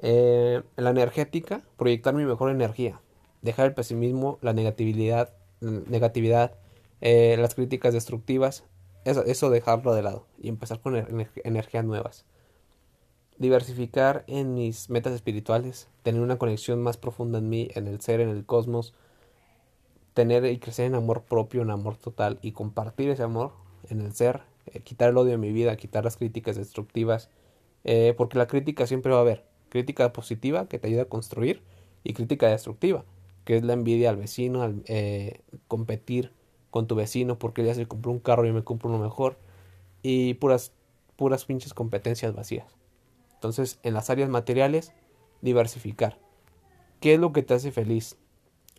Eh, 0.00 0.62
la 0.76 0.90
energética, 0.90 1.62
proyectar 1.76 2.14
mi 2.14 2.24
mejor 2.24 2.50
energía, 2.50 3.00
dejar 3.42 3.66
el 3.66 3.74
pesimismo, 3.74 4.38
la 4.42 4.52
negatividad, 4.52 5.34
negatividad 5.60 6.54
eh, 7.00 7.36
las 7.38 7.54
críticas 7.54 7.94
destructivas, 7.94 8.64
eso, 9.04 9.50
dejarlo 9.50 9.94
de 9.94 10.02
lado 10.02 10.26
y 10.38 10.48
empezar 10.48 10.80
con 10.80 10.94
energías 11.44 11.84
nuevas. 11.84 12.26
Diversificar 13.38 14.24
en 14.26 14.54
mis 14.54 14.90
metas 14.90 15.14
espirituales, 15.14 15.88
tener 16.02 16.20
una 16.20 16.38
conexión 16.38 16.82
más 16.82 16.96
profunda 16.96 17.38
en 17.38 17.48
mí, 17.48 17.68
en 17.74 17.86
el 17.86 18.00
ser, 18.00 18.20
en 18.20 18.28
el 18.28 18.44
cosmos, 18.44 18.94
tener 20.14 20.44
y 20.44 20.58
crecer 20.58 20.86
en 20.86 20.96
amor 20.96 21.22
propio, 21.22 21.62
en 21.62 21.70
amor 21.70 21.96
total 21.96 22.38
y 22.42 22.52
compartir 22.52 23.08
ese 23.10 23.22
amor 23.22 23.52
en 23.88 24.00
el 24.00 24.12
ser, 24.12 24.42
eh, 24.66 24.80
quitar 24.80 25.10
el 25.10 25.16
odio 25.16 25.32
de 25.32 25.38
mi 25.38 25.52
vida, 25.52 25.76
quitar 25.76 26.04
las 26.04 26.16
críticas 26.16 26.56
destructivas, 26.56 27.30
porque 28.18 28.36
la 28.36 28.46
crítica 28.46 28.86
siempre 28.86 29.12
va 29.12 29.18
a 29.18 29.22
haber, 29.22 29.47
crítica 29.68 30.12
positiva 30.12 30.68
que 30.68 30.78
te 30.78 30.88
ayuda 30.88 31.02
a 31.02 31.08
construir 31.08 31.62
y 32.04 32.14
crítica 32.14 32.48
destructiva, 32.48 33.04
que 33.44 33.56
es 33.56 33.64
la 33.64 33.72
envidia 33.72 34.10
al 34.10 34.16
vecino, 34.16 34.62
al 34.62 34.82
eh, 34.86 35.40
competir 35.66 36.32
con 36.70 36.86
tu 36.86 36.94
vecino 36.94 37.38
porque 37.38 37.64
ya 37.64 37.74
se 37.74 37.86
compró 37.86 38.12
un 38.12 38.20
carro 38.20 38.46
y 38.46 38.52
me 38.52 38.64
compro 38.64 38.90
uno 38.90 38.98
mejor 38.98 39.38
y 40.02 40.34
puras 40.34 40.72
puras 41.16 41.44
pinches 41.44 41.74
competencias 41.74 42.32
vacías. 42.34 42.76
Entonces, 43.34 43.80
en 43.82 43.92
las 43.92 44.08
áreas 44.08 44.28
materiales, 44.28 44.92
diversificar. 45.42 46.18
¿Qué 47.00 47.14
es 47.14 47.20
lo 47.20 47.32
que 47.32 47.42
te 47.42 47.54
hace 47.54 47.72
feliz? 47.72 48.16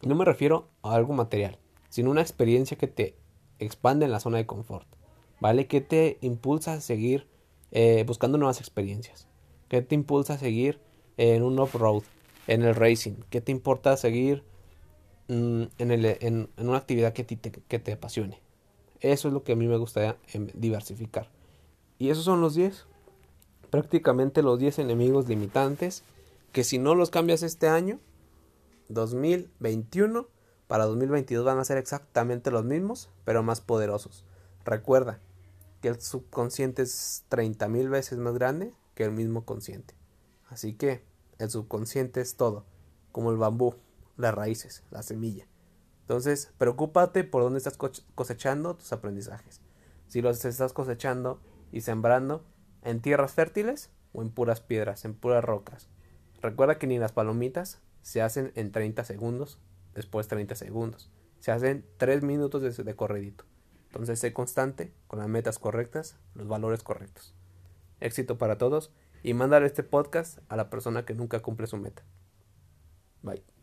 No 0.04 0.16
me 0.16 0.24
refiero 0.26 0.70
a 0.82 0.96
algo 0.96 1.14
material, 1.14 1.58
sino 1.90 2.12
una 2.12 2.22
experiencia 2.22 2.78
que 2.78 2.88
te 2.88 3.16
expande 3.60 4.06
en 4.06 4.12
la 4.12 4.22
zona 4.22 4.38
de 4.38 4.46
confort. 4.46 4.88
¿Vale? 5.42 5.68
¿Qué 5.68 5.82
te 5.82 6.18
impulsa 6.22 6.74
a 6.74 6.82
seguir 6.82 7.28
eh, 7.72 8.04
buscando 8.06 8.38
nuevas 8.38 8.60
experiencias? 8.60 9.29
¿Qué 9.70 9.82
te 9.82 9.96
impulsa 9.96 10.34
a 10.34 10.38
seguir 10.38 10.80
en 11.18 11.44
un 11.44 11.58
off-road, 11.60 12.04
en 12.48 12.64
el 12.64 12.76
racing? 12.76 13.14
¿Qué 13.30 13.40
te 13.40 13.52
importa 13.52 13.96
seguir 13.96 14.44
mm, 15.30 15.64
en, 15.78 15.92
el, 15.92 16.06
en, 16.06 16.50
una 16.58 16.78
actividad 16.78 17.14
que 17.14 17.24
te, 17.24 17.38
que 17.38 17.80
te 17.80 17.94
apasione? 17.94 18.42
Eso 19.00 19.30
es 19.30 19.34
lo 19.34 19.44
que 19.44 19.54
a 19.54 19.56
mí 19.56 19.68
me 19.68 19.78
gustaría 19.78 20.18
em, 20.34 20.48
diversificar. 20.54 21.30
Y 21.98 22.10
esos 22.10 22.26
son 22.26 22.42
los 22.42 22.56
10 22.56 22.86
prácticamente 23.70 24.42
los 24.42 24.60
10 24.60 24.80
enemigos 24.80 25.28
limitantes 25.28 26.04
que 26.52 26.64
si 26.64 26.80
no 26.80 26.96
los 26.96 27.10
cambias 27.10 27.44
este 27.44 27.68
año, 27.68 28.00
2021, 28.90 30.28
para 30.68 30.86
2022 30.86 31.46
van 31.46 31.60
a 31.60 31.64
ser 31.64 31.78
exactamente 31.78 32.52
los 32.52 32.66
mismos, 32.66 33.10
pero 33.24 33.44
más 33.44 33.62
poderosos. 33.62 34.26
Recuerda 34.66 35.20
que 35.82 35.90
el 35.90 36.02
subconsciente 36.02 36.82
es 36.82 37.24
30.000 37.30 37.90
veces 37.90 38.18
más 38.18 38.34
grande 38.34 38.74
que 39.00 39.06
el 39.06 39.12
mismo 39.14 39.46
consciente. 39.46 39.96
Así 40.50 40.74
que 40.74 41.06
el 41.38 41.50
subconsciente 41.50 42.20
es 42.20 42.36
todo, 42.36 42.66
como 43.14 43.32
el 43.32 43.38
bambú, 43.38 43.76
las 44.18 44.36
raíces, 44.36 44.84
la 44.92 45.04
semilla. 45.04 45.48
Entonces, 46.02 46.52
preocúpate 46.58 47.24
por 47.24 47.42
dónde 47.42 47.60
estás 47.60 47.78
cosechando 47.78 48.76
tus 48.76 48.92
aprendizajes. 48.92 49.62
Si 50.10 50.22
los 50.22 50.44
estás 50.44 50.74
cosechando 50.74 51.40
y 51.72 51.80
sembrando, 51.80 52.44
en 52.84 53.00
tierras 53.00 53.32
fértiles 53.32 53.90
o 54.12 54.22
en 54.22 54.32
puras 54.32 54.60
piedras, 54.60 55.06
en 55.06 55.14
puras 55.14 55.46
rocas. 55.46 55.88
Recuerda 56.42 56.78
que 56.78 56.88
ni 56.88 57.00
las 57.00 57.14
palomitas 57.14 57.80
se 58.02 58.22
hacen 58.22 58.52
en 58.56 58.74
30 58.74 59.06
segundos, 59.06 59.60
después 59.96 60.28
30 60.28 60.56
segundos. 60.56 61.10
Se 61.40 61.54
hacen 61.54 61.86
3 61.96 62.22
minutos 62.22 62.62
de, 62.62 62.84
de 62.84 62.96
corredito. 62.98 63.46
Entonces 63.86 64.20
sé 64.20 64.34
constante, 64.34 64.92
con 65.08 65.20
las 65.20 65.30
metas 65.30 65.58
correctas, 65.58 66.18
los 66.36 66.50
valores 66.50 66.84
correctos 66.84 67.39
éxito 68.00 68.38
para 68.38 68.58
todos 68.58 68.92
y 69.24 69.34
mándale 69.34 69.66
este 69.66 69.84
podcast 69.84 70.40
a 70.50 70.56
la 70.56 70.70
persona 70.70 71.06
que 71.06 71.14
nunca 71.14 71.42
cumple 71.42 71.68
su 71.68 71.78
meta. 71.78 72.04
Bye. 73.22 73.59